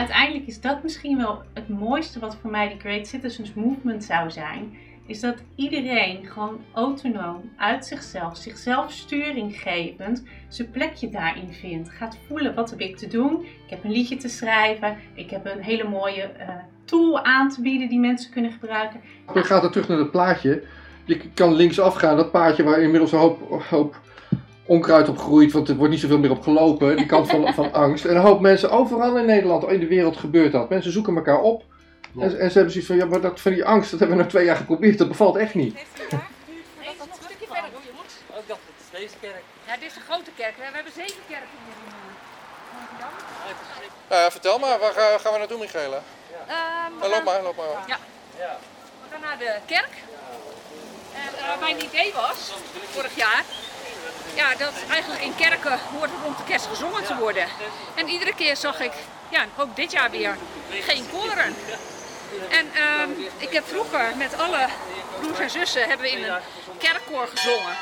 uiteindelijk 0.00 0.46
is 0.46 0.60
dat 0.60 0.82
misschien 0.82 1.16
wel 1.16 1.42
het 1.52 1.68
mooiste 1.68 2.18
wat 2.18 2.36
voor 2.40 2.50
mij 2.50 2.68
die 2.68 2.80
Great 2.80 3.06
Citizens 3.06 3.54
Movement 3.54 4.04
zou 4.04 4.30
zijn. 4.30 4.76
Is 5.06 5.20
dat 5.20 5.36
iedereen 5.54 6.26
gewoon 6.26 6.60
autonoom 6.74 7.50
uit 7.56 7.86
zichzelf, 7.86 8.36
zichzelf 8.36 8.92
sturing 8.92 9.60
gevend, 9.60 10.22
zijn 10.48 10.70
plekje 10.70 11.10
daarin 11.10 11.52
vindt. 11.52 11.90
Gaat 11.90 12.18
voelen 12.26 12.54
wat 12.54 12.70
heb 12.70 12.80
ik 12.80 12.96
te 12.96 13.06
doen. 13.06 13.40
Ik 13.42 13.70
heb 13.70 13.84
een 13.84 13.90
liedje 13.90 14.16
te 14.16 14.28
schrijven. 14.28 14.96
Ik 15.14 15.30
heb 15.30 15.46
een 15.46 15.62
hele 15.62 15.88
mooie 15.88 16.22
eh, 16.22 16.48
tool 16.84 17.24
aan 17.24 17.48
te 17.48 17.62
bieden 17.62 17.88
die 17.88 17.98
mensen 17.98 18.30
kunnen 18.30 18.52
gebruiken. 18.52 19.00
Dan 19.34 19.44
gaat 19.44 19.62
het 19.62 19.72
terug 19.72 19.88
naar 19.88 19.98
het 19.98 20.10
plaatje. 20.10 20.62
Je 21.04 21.20
kan 21.34 21.54
linksaf 21.54 21.94
gaan, 21.94 22.16
dat 22.16 22.30
paadje 22.30 22.62
waar 22.62 22.82
inmiddels 22.82 23.12
een 23.12 23.18
hoop, 23.18 23.62
hoop 23.70 24.00
onkruid 24.70 25.08
op 25.08 25.18
groeit, 25.18 25.52
want 25.52 25.68
er 25.68 25.76
wordt 25.76 25.90
niet 25.92 26.00
zoveel 26.00 26.18
meer 26.18 26.30
op 26.30 26.42
gelopen, 26.42 26.96
die 26.96 27.06
kant 27.06 27.28
van, 27.30 27.54
van 27.54 27.72
angst. 27.84 28.04
En 28.04 28.16
een 28.16 28.22
hoop 28.22 28.40
mensen, 28.40 28.70
overal 28.70 29.18
in 29.18 29.26
Nederland, 29.26 29.68
in 29.68 29.80
de 29.80 29.86
wereld 29.86 30.16
gebeurt 30.16 30.52
dat. 30.52 30.68
Mensen 30.68 30.92
zoeken 30.92 31.16
elkaar 31.16 31.40
op 31.40 31.62
Ja. 32.14 32.22
en, 32.22 32.38
en 32.38 32.50
ze 32.50 32.54
hebben 32.54 32.70
zoiets 32.72 32.86
van, 32.90 32.96
ja, 32.96 33.04
maar 33.04 33.20
dat 33.20 33.40
van 33.40 33.52
die 33.52 33.64
angst, 33.64 33.90
dat 33.90 33.98
hebben 34.00 34.16
we 34.16 34.22
nou 34.22 34.34
twee 34.34 34.44
jaar 34.44 34.56
geprobeerd, 34.56 34.98
dat 34.98 35.08
bevalt 35.08 35.36
echt 35.36 35.54
niet. 35.54 35.74
Heeft 35.76 36.98
dat 36.98 37.08
nog 37.08 37.18
een 37.18 37.24
stukje 37.24 37.46
verder 37.54 37.70
jongens. 37.90 38.14
Oh, 38.30 38.38
ik 38.42 38.48
dacht, 38.52 38.60
het 38.70 38.78
is 38.84 38.90
deze 39.00 39.16
kerk. 39.20 39.44
Ja, 39.66 39.74
dit 39.82 39.90
is 39.90 39.96
een 39.96 40.08
grote 40.10 40.30
kerk. 40.40 40.54
We 40.56 40.62
hebben 40.78 40.92
zeven 41.02 41.22
kerken 41.28 41.56
hier 41.64 41.76
in 41.84 41.90
eh, 41.92 42.78
Amsterdam. 42.78 43.12
Ja, 44.10 44.30
vertel 44.36 44.58
maar, 44.64 44.78
waar 44.84 45.20
gaan 45.22 45.32
we 45.32 45.38
naartoe, 45.38 45.58
Michele? 45.64 45.98
Ehm, 46.56 46.92
we, 47.00 47.06
gaan, 47.12 47.24
maar, 47.24 47.42
loop 47.42 47.56
maar. 47.56 47.84
Ja. 47.94 47.98
we 49.02 49.06
gaan 49.12 49.22
naar 49.28 49.38
de 49.44 49.52
kerk. 49.74 49.94
En 51.24 51.30
eh, 51.44 51.60
mijn 51.64 51.76
idee 51.88 52.10
was, 52.22 52.38
vorig 52.94 53.14
jaar, 53.24 53.44
ja, 54.34 54.54
dat 54.54 54.84
eigenlijk 54.90 55.22
in 55.22 55.34
kerken 55.34 55.78
hoort 55.78 56.10
rond 56.24 56.38
de 56.38 56.44
kerst 56.44 56.66
gezongen 56.66 57.04
te 57.04 57.16
worden. 57.16 57.46
En 57.94 58.08
iedere 58.08 58.34
keer 58.34 58.56
zag 58.56 58.80
ik, 58.80 58.92
ja, 59.30 59.44
ook 59.58 59.76
dit 59.76 59.92
jaar 59.92 60.10
weer, 60.10 60.36
geen 60.70 61.04
koren. 61.12 61.54
En 62.50 62.66
ehm, 62.74 63.10
ik 63.38 63.50
heb 63.50 63.64
vroeger 63.64 64.16
met 64.16 64.38
alle 64.38 64.66
broers 65.20 65.38
en 65.38 65.50
zussen 65.50 65.88
hebben 65.88 66.06
we 66.06 66.12
in 66.12 66.24
een 66.24 66.40
kerkkoor 66.78 67.26
gezongen. 67.26 67.74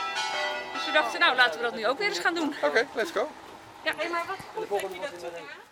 Dus 0.72 0.86
we 0.86 0.92
dachten, 0.92 1.20
nou 1.20 1.36
laten 1.36 1.60
we 1.60 1.66
dat 1.66 1.76
nu 1.76 1.86
ook 1.86 1.98
weer 1.98 2.08
eens 2.08 2.18
gaan 2.18 2.34
doen. 2.34 2.52
Oké, 2.62 2.86
let's 2.94 3.10
go. 3.10 3.28
Ja, 3.84 3.92
maar 4.10 4.24
wat 4.26 4.68
goed 4.68 4.80
dat 4.80 4.92
je 4.92 5.00
dat 5.00 5.20
doet. 5.20 5.66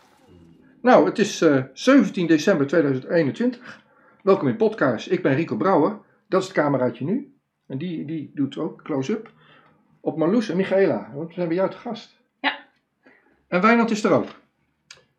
Nou, 0.82 1.06
het 1.06 1.18
is 1.18 1.40
eh, 1.40 1.62
17 1.72 2.26
december 2.26 2.66
2021. 2.66 3.80
Welkom 4.22 4.48
in 4.48 4.56
podcast. 4.56 5.10
Ik 5.10 5.22
ben 5.22 5.34
Rico 5.34 5.56
Brouwer. 5.56 5.98
Dat 6.28 6.40
is 6.40 6.48
het 6.48 6.56
cameraatje 6.56 7.04
nu. 7.04 7.36
En 7.66 7.78
die, 7.78 8.04
die 8.04 8.30
doet 8.34 8.58
ook 8.58 8.82
close-up. 8.82 9.30
Op 10.06 10.16
Marloes 10.16 10.48
en 10.48 10.56
Michaela. 10.56 11.10
Want 11.14 11.28
we 11.28 11.34
zijn 11.34 11.48
bij 11.48 11.56
jou 11.56 11.70
te 11.70 11.76
gast. 11.76 12.20
Ja. 12.40 12.58
En 13.48 13.60
Wijnand 13.60 13.90
is 13.90 14.04
er 14.04 14.12
ook. 14.12 14.28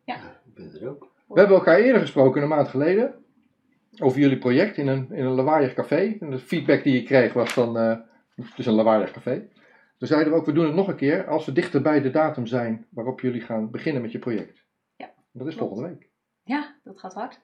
Ik 0.04 0.54
ben 0.54 0.80
er 0.80 0.88
ook. 0.88 1.12
We 1.26 1.38
hebben 1.38 1.56
elkaar 1.56 1.78
eerder 1.78 2.00
gesproken, 2.00 2.42
een 2.42 2.48
maand 2.48 2.68
geleden. 2.68 3.14
Over 3.98 4.18
jullie 4.20 4.38
project 4.38 4.76
in 4.76 4.86
een, 4.88 5.12
in 5.12 5.24
een 5.24 5.32
lawaaiig 5.32 5.74
café. 5.74 6.16
En 6.20 6.30
de 6.30 6.38
feedback 6.38 6.82
die 6.82 6.98
ik 7.00 7.04
kreeg 7.06 7.32
was 7.32 7.52
van... 7.52 7.78
eh, 7.78 7.96
het 8.34 8.58
is 8.58 8.66
een 8.66 8.72
lawaaiig 8.74 9.10
café. 9.10 9.48
Toen 9.98 10.08
zeiden 10.08 10.32
we 10.32 10.38
ook, 10.38 10.46
we 10.46 10.52
doen 10.52 10.64
het 10.66 10.74
nog 10.74 10.88
een 10.88 10.96
keer 10.96 11.26
als 11.26 11.44
we 11.46 11.52
dichter 11.52 11.82
bij 11.82 12.00
de 12.00 12.10
datum 12.10 12.46
zijn 12.46 12.86
waarop 12.90 13.20
jullie 13.20 13.40
gaan 13.40 13.70
beginnen 13.70 14.02
met 14.02 14.12
je 14.12 14.18
project. 14.18 14.64
Ja, 14.96 15.10
Dat 15.32 15.46
is 15.46 15.54
klopt. 15.54 15.72
volgende 15.72 15.88
week. 15.98 16.10
Ja, 16.44 16.76
dat 16.84 16.98
gaat 17.00 17.14
hard. 17.14 17.40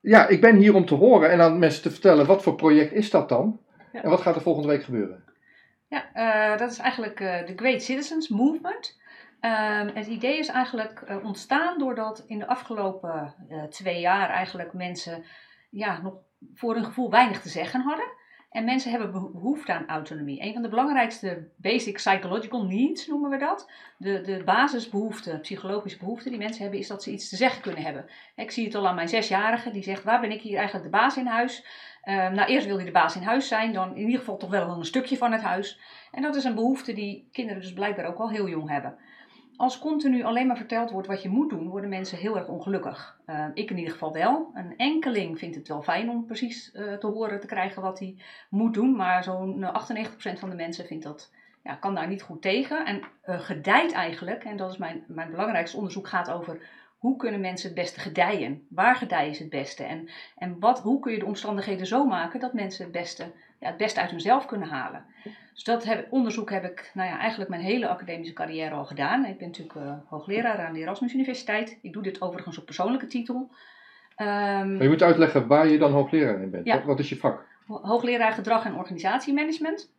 Ja, 0.00 0.28
ik 0.28 0.40
ben 0.40 0.56
hier 0.56 0.74
om 0.74 0.84
te 0.86 0.94
horen 0.94 1.30
en 1.30 1.40
aan 1.40 1.58
mensen 1.58 1.82
te 1.82 1.90
vertellen 1.90 2.26
wat 2.26 2.42
voor 2.42 2.54
project 2.54 2.92
is 2.92 3.10
dat 3.10 3.28
dan? 3.28 3.60
Ja. 3.92 4.02
En 4.02 4.10
wat 4.10 4.20
gaat 4.20 4.34
er 4.34 4.40
volgende 4.42 4.68
week 4.68 4.82
gebeuren? 4.82 5.24
Ja, 5.88 6.12
eh, 6.12 6.58
dat 6.58 6.70
is 6.70 6.78
eigenlijk 6.78 7.20
eh, 7.20 7.46
de 7.46 7.52
Great 7.56 7.82
Citizens 7.82 8.28
Movement. 8.28 9.00
Ehm, 9.40 9.94
het 9.94 10.06
idee 10.06 10.38
is 10.38 10.48
eigenlijk 10.48 11.00
eh, 11.00 11.24
ontstaan 11.24 11.78
doordat 11.78 12.24
in 12.26 12.38
de 12.38 12.46
afgelopen 12.46 13.34
twee 13.70 14.00
jaar 14.00 14.30
eigenlijk 14.30 14.72
mensen 14.72 15.24
ja, 15.70 16.00
nog 16.00 16.14
voor 16.54 16.74
hun 16.74 16.84
gevoel 16.84 17.10
weinig 17.10 17.42
te 17.42 17.48
zeggen 17.48 17.80
hadden. 17.80 18.06
En 18.50 18.64
mensen 18.64 18.90
hebben 18.90 19.12
beho- 19.12 19.30
behoefte 19.30 19.72
aan 19.72 19.88
autonomie. 19.88 20.42
Een 20.42 20.52
van 20.52 20.62
de 20.62 20.68
belangrijkste 20.68 21.48
basic 21.56 21.94
psychological 21.94 22.64
needs 22.64 23.06
noemen 23.06 23.30
we 23.30 23.38
dat. 23.38 23.70
De, 23.96 24.20
de 24.20 24.42
basisbehoeften, 24.44 25.40
psychologische 25.40 25.98
behoeften 25.98 26.30
die 26.30 26.40
mensen 26.40 26.62
hebben, 26.62 26.80
is 26.80 26.88
dat 26.88 27.02
ze 27.02 27.10
iets 27.10 27.28
te 27.28 27.36
zeggen 27.36 27.62
kunnen 27.62 27.82
hebben. 27.82 28.06
Ik 28.36 28.50
zie 28.50 28.64
het 28.64 28.74
al 28.74 28.88
aan 28.88 28.94
mijn 28.94 29.08
zesjarige, 29.08 29.70
die 29.70 29.82
zegt, 29.82 30.04
waar 30.04 30.20
ben 30.20 30.32
ik 30.32 30.40
hier 30.40 30.56
eigenlijk 30.56 30.84
de 30.90 30.98
baas 30.98 31.16
in 31.16 31.26
huis? 31.26 31.64
Ehm, 32.02 32.34
nou, 32.34 32.48
eerst 32.48 32.66
wil 32.66 32.76
hij 32.76 32.84
de 32.84 32.90
baas 32.90 33.16
in 33.16 33.22
huis 33.22 33.48
zijn, 33.48 33.72
dan 33.72 33.96
in 33.96 34.04
ieder 34.04 34.18
geval 34.18 34.36
toch 34.36 34.50
wel 34.50 34.70
een 34.70 34.84
stukje 34.84 35.16
van 35.16 35.32
het 35.32 35.42
huis. 35.42 35.80
En 36.12 36.22
dat 36.22 36.36
is 36.36 36.44
een 36.44 36.54
behoefte 36.54 36.92
die 36.92 37.28
kinderen 37.32 37.62
dus 37.62 37.72
blijkbaar 37.72 38.06
ook 38.06 38.18
wel 38.18 38.30
heel 38.30 38.48
jong 38.48 38.68
hebben. 38.68 38.98
Als 39.58 39.78
continu 39.78 40.22
alleen 40.22 40.46
maar 40.46 40.56
verteld 40.56 40.90
wordt 40.90 41.08
wat 41.08 41.22
je 41.22 41.28
moet 41.28 41.50
doen, 41.50 41.68
worden 41.68 41.90
mensen 41.90 42.18
heel 42.18 42.36
erg 42.36 42.48
ongelukkig. 42.48 43.18
Eh, 43.24 43.46
ik 43.54 43.70
in 43.70 43.76
ieder 43.78 43.92
geval 43.92 44.12
wel. 44.12 44.50
Een 44.54 44.76
enkeling 44.76 45.38
vindt 45.38 45.56
het 45.56 45.68
wel 45.68 45.82
fijn 45.82 46.10
om 46.10 46.24
precies 46.26 46.72
eh, 46.72 46.94
te 46.94 47.06
horen 47.06 47.40
te 47.40 47.46
krijgen 47.46 47.82
wat 47.82 47.98
hij 47.98 48.16
moet 48.48 48.74
doen. 48.74 48.96
Maar 48.96 49.24
zo'n 49.24 49.64
eh, 49.64 49.74
98% 49.74 50.38
van 50.38 50.50
de 50.50 50.56
mensen 50.56 50.86
vindt 50.86 51.04
dat, 51.04 51.32
ja, 51.62 51.74
kan 51.74 51.94
daar 51.94 52.08
niet 52.08 52.22
goed 52.22 52.42
tegen. 52.42 52.86
En 52.86 53.00
eh, 53.22 53.40
gedijt 53.40 53.92
eigenlijk, 53.92 54.44
en 54.44 54.56
dat 54.56 54.70
is 54.70 54.78
mijn, 54.78 55.04
mijn 55.06 55.30
belangrijkste 55.30 55.76
onderzoek, 55.76 56.08
gaat 56.08 56.30
over 56.30 56.60
hoe 56.98 57.16
kunnen 57.16 57.40
mensen 57.40 57.66
het 57.68 57.78
beste 57.78 58.00
gedijen? 58.00 58.66
Waar 58.68 58.96
gedijen 58.96 59.34
ze 59.34 59.42
het 59.42 59.50
beste? 59.50 59.82
En, 59.84 60.08
en 60.36 60.58
wat, 60.58 60.80
hoe 60.80 61.00
kun 61.00 61.12
je 61.12 61.18
de 61.18 61.24
omstandigheden 61.26 61.86
zo 61.86 62.04
maken 62.06 62.40
dat 62.40 62.52
mensen 62.52 62.82
het 62.84 62.92
beste, 62.92 63.32
ja, 63.60 63.66
het 63.66 63.76
beste 63.76 64.00
uit 64.00 64.10
hunzelf 64.10 64.46
kunnen 64.46 64.68
halen? 64.68 65.04
Dus 65.54 65.64
dat 65.64 65.84
heb, 65.84 66.06
onderzoek 66.12 66.50
heb 66.50 66.64
ik 66.64 66.90
nou 66.94 67.08
ja, 67.08 67.18
eigenlijk 67.18 67.50
mijn 67.50 67.62
hele 67.62 67.88
academische 67.88 68.32
carrière 68.34 68.74
al 68.74 68.84
gedaan. 68.84 69.24
Ik 69.24 69.38
ben 69.38 69.46
natuurlijk 69.48 69.78
eh, 69.78 69.92
hoogleraar 70.06 70.66
aan 70.66 70.72
de 70.72 70.80
Erasmus 70.80 71.14
Universiteit. 71.14 71.78
Ik 71.82 71.92
doe 71.92 72.02
dit 72.02 72.20
overigens 72.20 72.58
op 72.58 72.64
persoonlijke 72.64 73.06
titel. 73.06 73.50
Ehm, 74.16 74.72
Maar 74.72 74.82
je 74.82 74.88
moet 74.88 75.02
uitleggen 75.02 75.46
waar 75.46 75.68
je 75.68 75.78
dan 75.78 75.92
hoogleraar 75.92 76.42
in 76.42 76.50
bent. 76.50 76.66
Ja. 76.66 76.74
Wat, 76.74 76.84
wat 76.84 76.98
is 76.98 77.08
je 77.08 77.16
vak? 77.16 77.46
ho- 77.66 77.80
hoogleraar 77.82 78.32
gedrag 78.32 78.64
en 78.64 78.74
organisatiemanagement. 78.76 79.92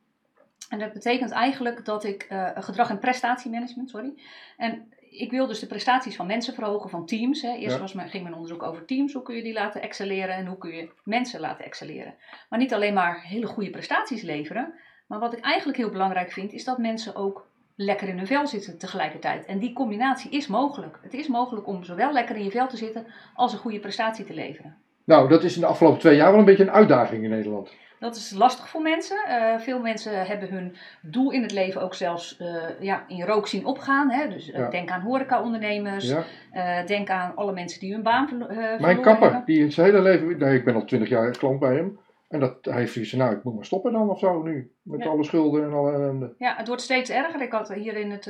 En 0.70 0.80
dat 0.80 0.94
betekent 0.94 1.32
eigenlijk 1.32 1.86
dat 1.86 2.04
ik 2.04 2.24
eh, 2.30 2.50
gedrag 2.56 2.90
en 2.90 3.00
prestatiemanagement, 3.00 3.90
sorry. 3.90 4.14
En 4.58 4.94
ik 5.10 5.32
wil 5.32 5.48
dus 5.48 5.60
de 5.60 5.68
prestaties 5.68 6.16
van 6.16 6.26
mensen 6.28 6.54
verhogen, 6.54 6.90
van 6.90 7.06
teams. 7.06 7.42
Hè. 7.42 7.54
Eerst 7.56 7.76
Ja. 7.76 7.82
was 7.82 7.94
mijn, 7.94 8.10
ging 8.10 8.24
mijn 8.24 8.36
onderzoek 8.36 8.64
over 8.64 8.86
teams. 8.86 9.14
Hoe 9.14 9.24
kun 9.24 9.36
je 9.36 9.44
die 9.44 9.54
laten 9.54 9.82
excelleren 9.82 10.36
en 10.36 10.46
hoe 10.46 10.58
kun 10.58 10.72
je 10.76 10.90
mensen 11.04 11.40
laten 11.40 11.66
excelleren. 11.66 12.16
Maar 12.50 12.60
niet 12.60 12.74
alleen 12.74 12.94
maar 12.94 13.22
hele 13.24 13.46
goede 13.46 13.70
prestaties 13.70 14.22
leveren. 14.22 14.74
Maar 15.08 15.20
wat 15.20 15.34
ik 15.34 15.44
eigenlijk 15.44 15.78
heel 15.78 15.90
belangrijk 15.90 16.32
vind, 16.32 16.54
is 16.54 16.64
dat 16.64 16.78
mensen 16.78 17.16
ook 17.16 17.48
lekker 17.76 18.08
in 18.08 18.18
hun 18.18 18.28
vel 18.28 18.48
zitten 18.48 18.78
tegelijkertijd. 18.78 19.46
En 19.46 19.60
die 19.60 19.74
combinatie 19.74 20.32
is 20.32 20.48
mogelijk. 20.48 21.00
Het 21.02 21.14
is 21.14 21.28
mogelijk 21.28 21.68
om 21.68 21.84
zowel 21.84 22.14
lekker 22.14 22.36
in 22.36 22.44
je 22.44 22.52
vel 22.52 22.68
te 22.68 22.78
zitten 22.78 23.06
als 23.34 23.54
een 23.54 23.60
goede 23.60 23.80
prestatie 23.80 24.26
te 24.26 24.34
leveren. 24.34 24.78
Nou, 25.06 25.30
dat 25.30 25.44
is 25.44 25.56
in 25.56 25.62
de 25.62 25.68
afgelopen 25.68 26.00
twee 26.00 26.16
jaar 26.16 26.30
wel 26.30 26.40
een 26.40 26.46
beetje 26.46 26.64
een 26.64 26.72
uitdaging 26.72 27.24
in 27.24 27.30
Nederland. 27.30 27.74
Dat 28.00 28.16
is 28.16 28.32
lastig 28.32 28.70
voor 28.70 28.82
mensen. 28.82 29.18
Eh, 29.28 29.60
veel 29.60 29.80
mensen 29.80 30.26
hebben 30.26 30.50
hun 30.50 30.76
doel 31.02 31.32
in 31.32 31.42
het 31.42 31.52
leven 31.52 31.82
ook 31.82 31.94
zelfs 31.94 32.38
eh, 32.38 32.64
ja, 32.80 33.04
in 33.08 33.24
rook 33.26 33.48
zien 33.48 33.66
opgaan. 33.66 34.10
Hè? 34.12 34.28
Dus 34.30 34.52
eh, 34.52 34.60
Ja. 34.60 34.70
denk 34.70 34.90
aan 34.90 35.02
horecaondernemers. 35.02 36.10
Ja. 36.54 36.84
denk 36.84 37.10
aan 37.10 37.36
alle 37.36 37.52
mensen 37.52 37.80
die 37.80 37.94
hun 37.94 38.04
baan 38.04 38.28
verlo- 38.28 38.46
verloren 38.46 38.82
Mijn 38.82 39.02
kapper, 39.02 39.24
hebben. 39.32 39.46
die 39.46 39.70
zijn 39.72 39.86
hele 39.88 40.02
leven... 40.02 40.38
Nee, 40.38 40.58
ik 40.58 40.66
ben 40.66 40.76
al 40.76 40.86
twintig 40.86 41.10
jaar 41.10 41.32
klant 41.38 41.60
bij 41.60 41.76
hem. 41.76 42.00
En 42.30 42.40
dat, 42.40 42.58
hij 42.62 42.78
heeft 42.80 42.94
zoiets 42.94 43.12
van, 43.12 43.20
nou, 43.20 43.36
ik 43.36 43.44
moet 43.44 43.56
maar 43.56 43.66
stoppen 43.66 43.92
dan 43.92 44.10
of 44.10 44.20
zo 44.20 44.42
nu. 44.42 44.72
Met 44.82 45.04
Ja. 45.04 45.10
alle 45.10 45.24
schulden 45.24 45.64
en 45.64 45.74
alle 45.74 45.92
ellende. 45.94 46.34
Ja, 46.38 46.56
het 46.56 46.68
wordt 46.68 46.82
steeds 46.82 47.10
erger. 47.10 47.42
Ik 47.42 47.52
had 47.52 47.74
hier 47.74 47.96
in, 47.98 48.12
het, 48.12 48.28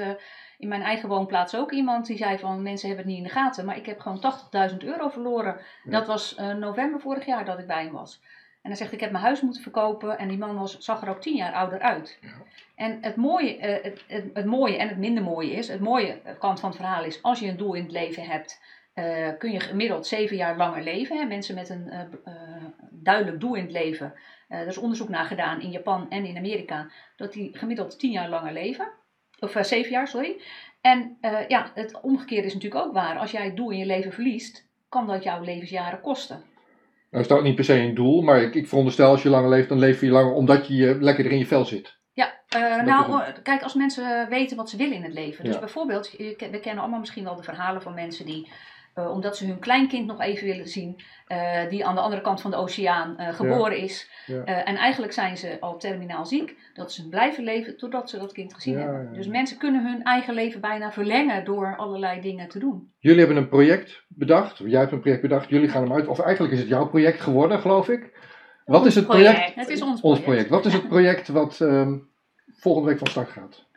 in 0.57 0.68
mijn 0.68 0.81
eigen 0.81 1.09
woonplaats 1.09 1.56
ook 1.56 1.72
iemand 1.72 2.06
die 2.06 2.18
zei 2.18 2.38
van 2.38 2.62
mensen 2.62 2.88
hebben 2.88 3.06
het 3.06 3.16
niet 3.16 3.24
in 3.24 3.30
de 3.34 3.40
gaten. 3.40 3.66
Maar 3.66 3.78
ik 3.78 3.86
heb 3.86 4.00
gewoon 4.00 4.24
80.000 4.72 4.78
euro 4.78 5.09
verloren. 5.09 5.56
Ja. 5.84 5.91
Dat 5.91 6.07
was 6.07 6.36
november 6.59 7.00
vorig 7.00 7.25
jaar 7.25 7.46
dat 7.46 7.59
ik 7.59 7.68
bij 7.68 7.84
hem 7.84 7.94
was. 7.94 8.22
En 8.61 8.69
hij 8.69 8.75
zegt 8.75 8.91
ik 8.91 8.99
heb 8.99 9.11
mijn 9.11 9.23
huis 9.23 9.41
moeten 9.41 9.61
verkopen 9.61 10.17
en 10.17 10.27
die 10.27 10.37
man 10.37 10.57
was, 10.57 10.77
zag 10.77 11.01
er 11.01 11.09
ook 11.09 11.21
10 11.21 11.35
jaar 11.35 11.53
ouder 11.53 11.79
uit. 11.79 12.19
En 12.75 12.97
het 13.01 13.15
mooie, 13.15 13.57
eh, 13.57 13.83
het, 13.83 14.03
het, 14.07 14.25
het 14.33 14.45
mooie 14.45 14.77
en 14.77 14.87
het 14.87 14.97
minder 14.97 15.23
mooie 15.23 15.51
is, 15.51 15.67
het 15.67 15.79
mooie 15.79 16.21
kant 16.39 16.59
van 16.59 16.69
het 16.69 16.77
verhaal 16.79 17.03
is 17.03 17.23
als 17.23 17.39
je 17.39 17.47
een 17.47 17.57
doel 17.57 17.73
in 17.73 17.83
het 17.83 17.91
leven 17.91 18.23
hebt. 18.23 18.61
eh, 18.94 19.27
kun 19.38 19.51
je 19.51 19.59
gemiddeld 19.59 20.07
zeven 20.07 20.35
jaar 20.38 20.57
langer 20.57 20.83
leven. 20.83 21.17
Hè? 21.17 21.25
Mensen 21.25 21.56
met 21.56 21.69
een 21.69 21.89
eh, 21.89 22.00
eh, 22.00 22.63
duidelijk 22.89 23.39
doel 23.39 23.53
in 23.56 23.63
het 23.63 23.71
leven. 23.71 24.13
eh, 24.47 24.59
er 24.59 24.67
is 24.67 24.77
onderzoek 24.77 25.09
naar 25.09 25.25
gedaan 25.25 25.62
in 25.62 25.69
Japan 25.71 26.09
en 26.09 26.25
in 26.25 26.38
Amerika 26.38 26.88
dat 27.15 27.33
die 27.33 27.57
gemiddeld 27.57 28.00
10 28.00 28.12
jaar 28.12 28.29
langer 28.29 28.53
leven. 28.53 28.88
Of 29.39 29.55
eh, 29.55 29.63
zeven 29.63 29.91
jaar, 29.91 30.07
sorry. 30.07 30.41
En 30.81 31.17
eh, 31.21 31.47
ja, 31.47 31.71
het 31.73 32.01
omgekeerde 32.01 32.47
is 32.47 32.53
natuurlijk 32.53 32.85
ook 32.85 32.94
waar. 32.94 33.17
Als 33.17 33.31
jij 33.31 33.45
het 33.45 33.55
doel 33.55 33.69
in 33.69 33.77
je 33.77 33.85
leven 33.85 34.13
verliest, 34.13 34.67
kan 34.89 35.07
dat 35.07 35.23
jouw 35.23 35.41
levensjaren 35.44 36.01
kosten. 36.01 36.44
Nou 37.09 37.23
is 37.23 37.29
dat 37.29 37.38
ook 37.38 37.44
niet 37.44 37.56
per 37.56 37.63
se 37.63 37.73
een 37.73 37.95
doel, 37.95 38.21
maar 38.21 38.41
ik, 38.41 38.56
ik 38.56 38.67
veronderstel 38.67 39.09
als 39.11 39.23
je 39.23 39.29
langer 39.29 39.50
leeft, 39.50 39.69
dan 39.69 39.79
leef 39.79 40.01
je 40.01 40.09
langer 40.09 40.33
omdat 40.33 40.67
je 40.67 40.89
eh, 40.89 41.01
lekkerder 41.01 41.31
in 41.33 41.39
je 41.39 41.45
vel 41.47 41.65
zit. 41.65 41.97
Ja, 42.13 42.33
eh, 42.47 42.83
nou, 42.83 43.21
is 43.21 43.27
oh, 43.27 43.44
kijk, 43.44 43.63
als 43.63 43.73
mensen 43.73 44.29
weten 44.29 44.57
wat 44.57 44.69
ze 44.69 44.77
willen 44.77 44.95
in 44.95 45.03
het 45.03 45.13
leven. 45.13 45.44
Dus 45.44 45.53
Ja. 45.53 45.59
bijvoorbeeld, 45.59 46.11
we 46.17 46.59
kennen 46.61 46.81
allemaal 46.81 47.00
misschien 47.00 47.23
wel 47.23 47.35
de 47.35 47.44
verhalen 47.44 47.81
van 47.81 47.94
mensen 47.94 48.25
die 48.25 48.51
eh, 49.00 49.12
omdat 49.12 49.38
ze 49.38 49.46
hun 49.46 49.60
kleinkind 49.60 50.07
nog 50.07 50.22
even 50.22 50.48
willen 50.48 50.68
zien, 50.68 51.00
eh, 51.28 51.69
die 51.69 51.86
aan 51.86 51.96
de 51.96 52.01
andere 52.01 52.22
kant 52.22 52.42
van 52.42 52.51
de 52.51 52.57
oceaan 52.57 53.18
eh, 53.18 53.34
geboren 53.34 53.78
is. 53.78 54.10
Ja. 54.25 54.44
En 54.44 54.75
eigenlijk 54.75 55.13
zijn 55.13 55.38
ze 55.38 55.57
al 55.60 55.78
terminaal 55.78 56.25
ziek, 56.25 56.56
dat 56.74 56.92
ze 56.92 57.10
blijven 57.10 57.44
leven 57.44 57.78
totdat 57.78 58.10
ze 58.10 58.19
dat 58.19 58.31
kind 58.31 58.54
gezien 58.54 58.74
Ja, 58.74 58.80
hebben. 58.80 59.13
Dus 59.13 59.28
mensen 59.28 59.57
kunnen 59.57 59.86
hun 59.86 60.04
eigen 60.04 60.34
leven 60.34 60.62
bijna 60.62 60.92
verlengen 60.92 61.46
door 61.46 61.75
allerlei 61.78 62.22
dingen 62.22 62.50
te 62.50 62.60
doen. 62.60 62.92
Jullie 63.00 63.19
hebben 63.19 63.38
een 63.38 63.50
project 63.50 64.04
bedacht, 64.07 64.62
of 64.62 64.68
jij 64.68 64.80
hebt 64.80 64.92
een 64.92 65.00
project 65.00 65.22
bedacht, 65.22 65.50
jullie 65.50 65.69
gaan 65.69 65.84
hem 65.84 65.94
uit, 65.94 66.07
of 66.07 66.19
eigenlijk 66.19 66.54
is 66.54 66.60
het 66.60 66.68
jouw 66.68 66.88
project 66.88 67.22
geworden, 67.22 67.60
geloof 67.60 67.90
ik. 67.90 68.18
Wat 68.66 68.86
is 68.86 68.96
het 68.96 69.07
project? 69.07 69.56
Het 69.56 69.69
is 69.69 69.81
ons 69.81 70.00
project. 70.00 70.04
Ons 70.04 70.19
project. 70.19 70.50
Wat 70.50 70.66
is 70.66 70.74
het 70.74 70.88
project 70.88 71.28
wat 71.28 71.62
ehm, 71.62 71.98
volgende 72.57 72.90
week 72.90 72.98
van 72.98 73.07
start 73.07 73.30
gaat? 73.30 73.68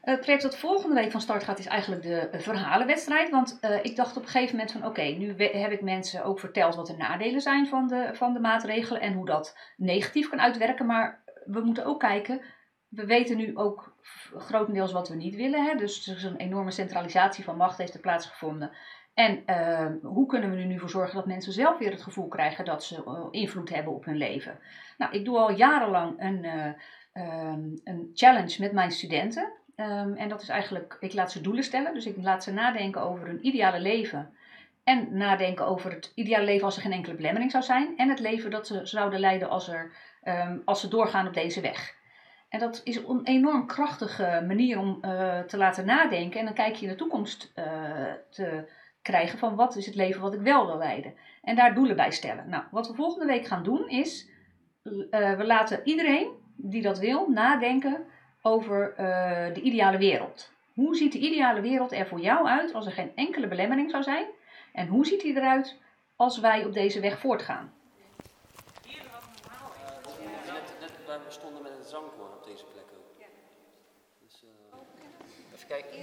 Het 0.00 0.20
project 0.20 0.42
dat 0.42 0.56
volgende 0.56 0.94
week 0.94 1.10
van 1.10 1.20
start 1.20 1.44
gaat 1.44 1.58
is 1.58 1.66
eigenlijk 1.66 2.02
de 2.02 2.18
eh, 2.18 2.40
verhalenwedstrijd. 2.40 3.30
Want 3.30 3.58
eh, 3.60 3.84
ik 3.84 3.96
dacht 3.96 4.16
op 4.16 4.22
een 4.22 4.28
gegeven 4.28 4.56
moment 4.56 4.72
van 4.72 4.86
oké, 4.86 5.02
nu 5.02 5.34
heb 5.36 5.70
ik 5.70 5.80
mensen 5.80 6.24
ook 6.24 6.40
verteld 6.40 6.74
wat 6.74 6.86
de 6.86 6.96
nadelen 6.96 7.40
zijn 7.40 7.66
van 7.66 7.88
de, 7.88 8.10
van 8.12 8.32
de 8.32 8.40
maatregelen 8.40 9.00
en 9.00 9.12
hoe 9.12 9.26
dat 9.26 9.58
negatief 9.76 10.28
kan 10.28 10.40
uitwerken. 10.40 10.86
Maar 10.86 11.22
we 11.44 11.60
moeten 11.60 11.84
ook 11.84 12.00
kijken, 12.00 12.40
we 12.88 13.06
weten 13.06 13.36
nu 13.36 13.56
ook 13.56 13.96
grotendeels 14.36 14.92
wat 14.92 15.08
we 15.08 15.14
niet 15.14 15.36
willen. 15.36 15.64
Hè? 15.64 15.76
Dus 15.76 16.06
er 16.06 16.16
is 16.16 16.22
een 16.22 16.36
enorme 16.36 16.70
centralisatie 16.70 17.44
van 17.44 17.56
macht 17.56 17.78
heeft 17.78 18.00
plaatsgevonden. 18.00 18.70
En 19.14 19.42
eh, 19.46 19.86
hoe 20.02 20.26
kunnen 20.26 20.50
we 20.50 20.56
er 20.56 20.66
nu 20.66 20.78
voor 20.78 20.90
zorgen 20.90 21.14
dat 21.14 21.26
mensen 21.26 21.52
zelf 21.52 21.78
weer 21.78 21.90
het 21.90 22.02
gevoel 22.02 22.28
krijgen 22.28 22.64
dat 22.64 22.84
ze 22.84 23.04
eh, 23.04 23.26
invloed 23.30 23.68
hebben 23.68 23.94
op 23.94 24.04
hun 24.04 24.16
leven? 24.16 24.58
Nou, 24.98 25.12
ik 25.12 25.24
doe 25.24 25.38
al 25.38 25.50
jarenlang 25.52 26.14
een, 26.22 26.44
eh, 26.44 26.72
ehm, 27.12 27.68
een 27.84 28.10
challenge 28.14 28.56
met 28.58 28.72
mijn 28.72 28.90
studenten. 28.90 29.52
Ehm, 29.80 30.12
en 30.14 30.28
dat 30.28 30.42
is 30.42 30.48
eigenlijk, 30.48 30.96
ik 31.00 31.12
laat 31.12 31.32
ze 31.32 31.40
doelen 31.40 31.64
stellen. 31.64 31.94
Dus 31.94 32.06
ik 32.06 32.16
laat 32.16 32.44
ze 32.44 32.52
nadenken 32.52 33.02
over 33.02 33.26
hun 33.26 33.46
ideale 33.46 33.80
leven. 33.80 34.30
En 34.84 35.16
nadenken 35.16 35.66
over 35.66 35.90
het 35.90 36.12
ideale 36.14 36.44
leven 36.44 36.64
als 36.64 36.76
er 36.76 36.82
geen 36.82 36.92
enkele 36.92 37.14
belemmering 37.14 37.50
zou 37.50 37.64
zijn. 37.64 37.96
En 37.96 38.08
het 38.08 38.20
leven 38.20 38.50
dat 38.50 38.66
ze 38.66 38.86
zouden 38.86 39.20
leiden 39.20 39.48
als, 39.48 39.68
er, 39.68 39.92
ehm, 40.22 40.58
als 40.64 40.80
ze 40.80 40.88
doorgaan 40.88 41.26
op 41.26 41.34
deze 41.34 41.60
weg. 41.60 41.98
En 42.48 42.58
dat 42.58 42.80
is 42.84 42.96
een 42.96 43.20
enorm 43.24 43.66
krachtige 43.66 44.44
manier 44.46 44.78
om 44.78 44.98
eh, 45.00 45.40
te 45.40 45.56
laten 45.56 45.86
nadenken. 45.86 46.38
En 46.38 46.44
dan 46.44 46.54
kijk 46.54 46.74
je 46.74 46.82
in 46.86 46.90
de 46.92 46.98
toekomst 46.98 47.52
eh, 47.54 47.64
te 48.30 48.68
krijgen 49.02 49.38
van 49.38 49.54
wat 49.54 49.76
is 49.76 49.86
het 49.86 49.94
leven 49.94 50.20
wat 50.20 50.34
ik 50.34 50.40
wel 50.40 50.66
wil 50.66 50.78
leiden. 50.78 51.14
En 51.42 51.56
daar 51.56 51.74
doelen 51.74 51.96
bij 51.96 52.10
stellen. 52.10 52.48
Nou, 52.48 52.64
wat 52.70 52.86
we 52.86 52.94
volgende 52.94 53.26
week 53.26 53.46
gaan 53.46 53.62
doen 53.62 53.88
is, 53.88 54.30
eh, 55.10 55.36
we 55.36 55.44
laten 55.44 55.80
iedereen 55.84 56.28
die 56.56 56.82
dat 56.82 56.98
wil 56.98 57.28
nadenken 57.28 58.06
over 58.42 58.94
eh, 58.96 59.54
de 59.54 59.60
ideale 59.60 59.98
wereld. 59.98 60.50
Hoe 60.74 60.96
ziet 60.96 61.12
de 61.12 61.18
ideale 61.18 61.60
wereld 61.60 61.92
er 61.92 62.06
voor 62.06 62.20
jou 62.20 62.46
uit 62.46 62.74
als 62.74 62.86
er 62.86 62.92
geen 62.92 63.12
enkele 63.14 63.48
belemmering 63.48 63.90
zou 63.90 64.02
zijn? 64.02 64.26
En 64.72 64.86
hoe 64.86 65.06
ziet 65.06 65.20
die 65.20 65.36
eruit 65.36 65.76
als 66.16 66.40
wij 66.40 66.64
op 66.64 66.72
deze 66.72 67.00
weg 67.00 67.18
voortgaan? 67.18 67.72
Net, 70.46 70.74
net 70.80 70.92
waar 71.06 71.24
we 71.24 71.30
stonden 71.30 71.62
met 71.62 71.72
het 71.78 71.86
zangkoor 71.86 72.28
op 72.36 72.44
deze 72.44 72.64
plek 72.64 72.84
ook. 72.98 73.24
Dus, 74.20 74.44
eh, 74.72 75.54
even 75.54 75.68
kijken. 75.68 75.98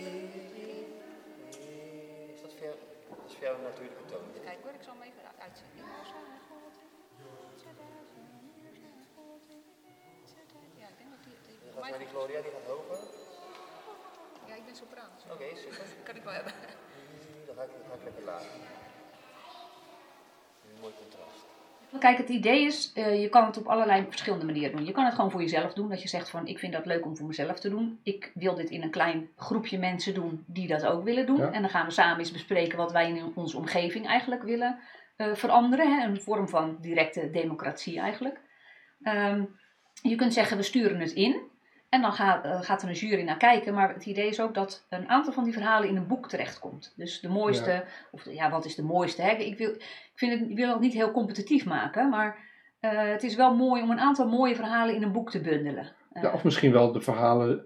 Is 2.33 2.41
dat 2.41 2.53
voor 2.53 2.65
jou, 2.65 2.75
dat 3.09 3.25
is 3.27 3.33
voor 3.33 3.43
jou 3.43 3.57
een 3.57 3.63
natuurlijke 3.63 4.05
toon? 4.05 4.21
Kijk 4.43 4.57
hoor, 4.63 4.73
ik 4.73 4.83
zal 4.83 4.93
hem 4.93 5.01
even 5.01 5.21
uitzetten. 5.39 5.85
Maar 11.79 11.97
die 11.97 12.07
Gloria, 12.07 12.41
die 12.41 12.51
gaat 12.51 12.67
hoger. 12.73 12.99
ja, 14.47 14.55
ik 14.55 14.65
ben 14.65 14.75
sopraan. 14.75 15.09
Oké, 15.31 15.55
super. 15.55 15.85
Kan 16.03 16.15
ik 16.15 16.23
wel 16.23 16.33
hebben. 16.33 16.53
Dan 17.45 17.55
ga 17.55 17.63
ik, 17.63 17.69
dan 17.69 17.89
ga 17.89 17.95
ik 17.95 18.03
lekker 18.03 18.23
mooi 20.81 20.93
contrast. 21.01 21.45
Kijk, 21.99 22.17
het 22.17 22.29
idee 22.29 22.65
is, 22.65 22.91
eh, 22.93 23.21
je 23.21 23.29
kan 23.29 23.45
het 23.45 23.57
op 23.57 23.67
allerlei 23.67 24.05
verschillende 24.09 24.45
manieren 24.45 24.75
doen. 24.75 24.85
Je 24.85 24.91
kan 24.91 25.05
het 25.05 25.13
gewoon 25.13 25.31
voor 25.31 25.41
jezelf 25.41 25.73
doen. 25.73 25.89
Dat 25.89 26.01
je 26.01 26.07
zegt 26.07 26.29
van, 26.29 26.47
ik 26.47 26.59
vind 26.59 26.73
dat 26.73 26.85
leuk 26.85 27.05
om 27.05 27.17
voor 27.17 27.27
mezelf 27.27 27.59
te 27.59 27.69
doen. 27.69 27.99
Ik 28.03 28.31
wil 28.33 28.55
dit 28.55 28.69
in 28.69 28.83
een 28.83 28.89
klein 28.89 29.29
groepje 29.35 29.79
mensen 29.79 30.13
doen 30.13 30.43
die 30.47 30.67
dat 30.67 30.85
ook 30.85 31.03
willen 31.03 31.25
doen. 31.25 31.37
Ja. 31.37 31.51
En 31.51 31.61
dan 31.61 31.69
gaan 31.69 31.85
we 31.85 31.91
samen 31.91 32.19
eens 32.19 32.31
bespreken 32.31 32.77
wat 32.77 32.91
wij 32.91 33.09
in 33.09 33.31
onze 33.35 33.57
omgeving 33.57 34.07
eigenlijk 34.07 34.43
willen 34.43 34.79
eh, 35.15 35.35
veranderen. 35.35 35.99
Hè? 35.99 36.05
Een 36.05 36.21
vorm 36.21 36.47
van 36.47 36.77
directe 36.81 37.29
democratie 37.29 37.99
eigenlijk. 37.99 38.39
Ehm, 39.03 39.43
je 40.01 40.15
kunt 40.15 40.33
zeggen, 40.33 40.57
we 40.57 40.63
sturen 40.63 40.99
het 40.99 41.11
in. 41.11 41.41
En 41.89 42.01
dan 42.01 42.13
gaat, 42.13 42.43
eh, 42.45 42.61
gaat 42.61 42.81
er 42.81 42.87
een 42.87 42.93
jury 42.93 43.21
naar 43.23 43.37
kijken. 43.37 43.73
Maar 43.73 43.93
het 43.93 44.05
idee 44.05 44.27
is 44.27 44.41
ook 44.41 44.53
dat 44.53 44.85
een 44.89 45.09
aantal 45.09 45.33
van 45.33 45.43
die 45.43 45.53
verhalen 45.53 45.89
in 45.89 45.95
een 45.95 46.07
boek 46.07 46.29
terechtkomt. 46.29 46.93
Dus 46.95 47.19
de 47.19 47.29
mooiste, 47.29 47.71
Ja. 47.71 47.83
of 48.11 48.23
de- 48.23 48.33
ja, 48.33 48.49
wat 48.49 48.65
is 48.65 48.75
de 48.75 48.83
mooiste? 48.83 49.21
Hè? 49.21 49.31
Ik, 49.31 49.57
wil, 49.57 49.69
ik, 49.69 50.11
vind 50.15 50.39
het, 50.39 50.49
ik 50.49 50.55
wil 50.57 50.69
het 50.69 50.79
niet 50.79 50.93
heel 50.93 51.11
competitief 51.11 51.65
maken, 51.65 52.09
maar 52.09 52.37
eh, 52.79 52.91
het 53.09 53.23
is 53.23 53.35
wel 53.35 53.55
mooi 53.55 53.81
om 53.81 53.91
een 53.91 53.99
aantal 53.99 54.27
mooie 54.27 54.55
verhalen 54.55 54.95
in 54.95 55.03
een 55.03 55.11
boek 55.11 55.31
te 55.31 55.41
bundelen. 55.41 55.91
Eh, 56.13 56.23
Ja, 56.23 56.31
of 56.33 56.43
misschien 56.43 56.71
wel 56.71 56.91
de 56.91 57.01
verhalen, 57.01 57.65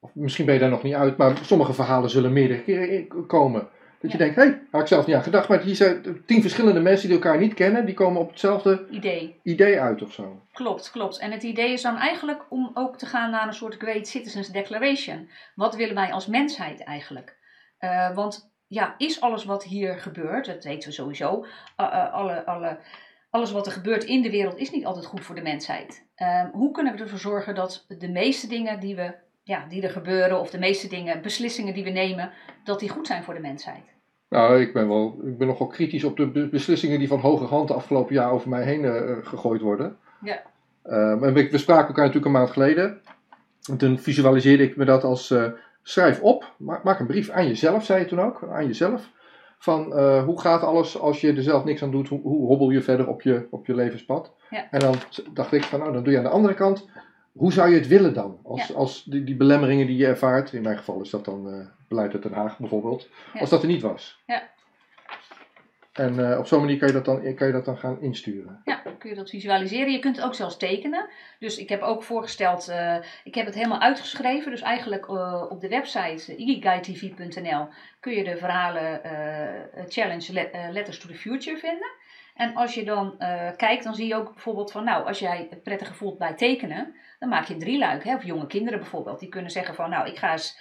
of 0.00 0.14
misschien 0.14 0.44
ben 0.44 0.54
je 0.54 0.60
daar 0.60 0.70
nog 0.70 0.82
niet 0.82 0.94
uit, 0.94 1.16
maar 1.16 1.36
sommige 1.42 1.72
verhalen 1.74 2.10
zullen 2.10 2.32
meerdere 2.32 2.62
keren 2.62 3.26
komen. 3.26 3.68
Dat 4.04 4.12
je 4.12 4.18
denkt, 4.18 4.36
hé, 4.36 4.42
hey, 4.42 4.60
had 4.70 4.80
ik 4.80 4.86
zelf 4.86 5.06
niet 5.06 5.16
aan 5.16 5.22
gedacht, 5.22 5.48
maar 5.48 5.60
hier 5.60 5.74
zijn 5.74 6.22
tien 6.26 6.40
verschillende 6.40 6.80
mensen 6.80 7.08
die 7.08 7.16
elkaar 7.16 7.38
niet 7.38 7.54
kennen, 7.54 7.86
die 7.86 7.94
komen 7.94 8.20
op 8.20 8.30
hetzelfde 8.30 8.86
idee. 8.90 9.40
idee 9.42 9.80
uit 9.80 10.02
of 10.02 10.12
zo. 10.12 10.42
Klopt, 10.52 10.90
klopt. 10.90 11.18
En 11.18 11.30
het 11.30 11.42
idee 11.42 11.72
is 11.72 11.82
dan 11.82 11.96
eigenlijk 11.96 12.44
om 12.48 12.70
ook 12.74 12.98
te 12.98 13.06
gaan 13.06 13.30
naar 13.30 13.46
een 13.46 13.54
soort 13.54 13.74
Great 13.74 14.08
Citizens 14.08 14.48
Declaration. 14.48 15.28
Wat 15.54 15.76
willen 15.76 15.94
wij 15.94 16.12
als 16.12 16.26
mensheid 16.26 16.84
eigenlijk? 16.84 17.36
Eh, 17.78 18.14
want 18.14 18.52
ja, 18.66 18.94
is 18.98 19.20
alles 19.20 19.44
wat 19.44 19.64
hier 19.64 19.98
gebeurt, 19.98 20.46
dat 20.46 20.64
weten 20.64 20.88
we 20.88 20.94
sowieso, 20.94 21.46
eh, 21.76 21.86
eh, 21.86 22.12
alle, 22.12 22.46
alle, 22.46 22.78
alles 23.30 23.52
wat 23.52 23.66
er 23.66 23.72
gebeurt 23.72 24.04
in 24.04 24.22
de 24.22 24.30
wereld 24.30 24.56
is 24.56 24.70
niet 24.70 24.86
altijd 24.86 25.06
goed 25.06 25.24
voor 25.24 25.34
de 25.34 25.42
mensheid. 25.42 26.06
Eh, 26.14 26.44
hoe 26.52 26.70
kunnen 26.70 26.96
we 26.96 27.02
ervoor 27.02 27.18
zorgen 27.18 27.54
dat 27.54 27.84
de 27.88 28.10
meeste 28.10 28.46
dingen 28.46 28.80
die, 28.80 28.96
we, 28.96 29.14
ja, 29.42 29.66
die 29.68 29.82
er 29.82 29.90
gebeuren, 29.90 30.40
of 30.40 30.50
de 30.50 30.58
meeste 30.58 30.88
dingen, 30.88 31.22
beslissingen 31.22 31.74
die 31.74 31.84
we 31.84 31.90
nemen, 31.90 32.32
dat 32.64 32.80
die 32.80 32.88
goed 32.88 33.06
zijn 33.06 33.22
voor 33.22 33.34
de 33.34 33.40
mensheid? 33.40 33.93
Nou, 34.34 34.60
ik 34.60 34.72
ben, 34.72 34.88
wel, 34.88 35.18
ik 35.24 35.38
ben 35.38 35.46
nogal 35.46 35.66
kritisch 35.66 36.04
op 36.04 36.16
de 36.16 36.26
be- 36.26 36.48
beslissingen 36.48 36.98
die 36.98 37.08
van 37.08 37.20
hoge 37.20 37.44
hand 37.44 37.68
de 37.68 37.74
afgelopen 37.74 38.14
jaar 38.14 38.30
over 38.30 38.48
mij 38.48 38.64
heen 38.64 38.84
eh, 38.84 39.16
gegooid 39.22 39.60
worden. 39.60 39.96
Ja. 40.22 40.42
Ehm, 40.82 41.24
en 41.24 41.32
we, 41.34 41.50
we 41.50 41.58
spraken 41.58 41.86
elkaar 41.86 42.04
natuurlijk 42.06 42.26
een 42.26 42.40
maand 42.40 42.50
geleden. 42.50 43.00
En 43.70 43.76
toen 43.76 43.98
visualiseerde 43.98 44.62
ik 44.62 44.76
me 44.76 44.84
dat 44.84 45.04
als 45.04 45.30
eh, 45.30 45.44
schrijf 45.82 46.20
op, 46.20 46.52
maak, 46.58 46.82
maak 46.82 47.00
een 47.00 47.06
brief 47.06 47.30
aan 47.30 47.46
jezelf, 47.46 47.84
zei 47.84 48.00
je 48.00 48.06
toen 48.06 48.20
ook, 48.20 48.48
aan 48.50 48.66
jezelf. 48.66 49.10
Van 49.58 49.96
eh, 49.96 50.24
hoe 50.24 50.40
gaat 50.40 50.62
alles 50.62 51.00
als 51.00 51.20
je 51.20 51.32
er 51.32 51.42
zelf 51.42 51.64
niks 51.64 51.82
aan 51.82 51.90
doet, 51.90 52.08
hoe, 52.08 52.20
hoe 52.20 52.46
hobbel 52.46 52.70
je 52.70 52.82
verder 52.82 53.08
op 53.08 53.22
je, 53.22 53.46
op 53.50 53.66
je 53.66 53.74
levenspad. 53.74 54.32
Ja. 54.50 54.66
En 54.70 54.78
dan 54.80 54.94
dacht 55.32 55.52
ik 55.52 55.62
van, 55.62 55.78
nou 55.80 55.92
dan 55.92 56.02
doe 56.02 56.12
je 56.12 56.18
aan 56.18 56.24
de 56.24 56.30
andere 56.30 56.54
kant, 56.54 56.88
hoe 57.32 57.52
zou 57.52 57.70
je 57.70 57.76
het 57.76 57.88
willen 57.88 58.14
dan? 58.14 58.38
Als, 58.42 58.66
Ja. 58.66 58.74
als 58.74 59.04
die, 59.04 59.24
die 59.24 59.36
belemmeringen 59.36 59.86
die 59.86 59.96
je 59.96 60.06
ervaart, 60.06 60.52
in 60.52 60.62
mijn 60.62 60.76
geval 60.78 61.00
is 61.00 61.10
dat 61.10 61.24
dan 61.24 61.48
eh, 61.48 61.66
beleid 61.88 62.12
uit 62.12 62.22
Den 62.22 62.32
Haag 62.32 62.58
bijvoorbeeld, 62.58 63.08
Ja. 63.34 63.40
als 63.40 63.50
dat 63.50 63.62
er 63.62 63.68
niet 63.68 63.82
was. 63.82 64.22
Ja. 64.26 64.52
En 65.92 66.30
eh, 66.30 66.38
op 66.38 66.46
zo'n 66.46 66.60
manier 66.60 66.78
kan 66.78 66.88
je, 66.88 66.94
dat 66.94 67.04
dan, 67.04 67.34
kan 67.34 67.46
je 67.46 67.52
dat 67.52 67.64
dan 67.64 67.78
gaan 67.78 68.00
insturen. 68.00 68.60
Ja, 68.64 68.80
dan 68.84 68.98
kun 68.98 69.10
je 69.10 69.16
dat 69.16 69.30
visualiseren. 69.30 69.92
Je 69.92 69.98
kunt 69.98 70.16
het 70.16 70.24
ook 70.24 70.34
zelfs 70.34 70.56
tekenen. 70.56 71.08
Dus 71.38 71.58
ik 71.58 71.68
heb 71.68 71.82
ook 71.82 72.02
voorgesteld, 72.02 72.68
eh, 72.68 72.96
ik 73.24 73.34
heb 73.34 73.46
het 73.46 73.54
helemaal 73.54 73.80
uitgeschreven. 73.80 74.50
Dus 74.50 74.60
eigenlijk 74.62 75.08
eh, 75.08 75.46
op 75.48 75.60
de 75.60 75.68
website 75.68 76.32
uh, 76.32 76.38
igigaitv.nl 76.40 77.68
kun 78.00 78.12
je 78.12 78.24
de 78.24 78.36
verhalen 78.36 79.00
challenge 79.88 80.32
Le- 80.32 80.68
Letters 80.72 80.98
to 80.98 81.08
the 81.08 81.14
Future 81.14 81.56
vinden. 81.58 81.88
En 82.34 82.54
als 82.54 82.74
je 82.74 82.84
dan 82.84 83.14
kijkt, 83.56 83.84
dan 83.84 83.94
zie 83.94 84.06
je 84.06 84.14
ook 84.14 84.32
bijvoorbeeld 84.32 84.72
van, 84.72 84.84
nou, 84.84 85.06
als 85.06 85.18
jij 85.18 85.46
het 85.50 85.62
prettig 85.62 85.96
voelt 85.96 86.18
bij 86.18 86.34
tekenen, 86.34 86.94
dan 87.18 87.28
maak 87.28 87.44
je 87.44 87.52
een 87.54 87.60
drieluik. 87.60 88.04
Hè? 88.04 88.14
Of 88.14 88.24
jonge 88.24 88.46
kinderen 88.46 88.78
bijvoorbeeld, 88.78 89.20
die 89.20 89.28
kunnen 89.28 89.50
zeggen 89.50 89.74
van, 89.74 89.90
nou, 89.90 90.08
ik 90.08 90.18
ga 90.18 90.32
eens 90.32 90.58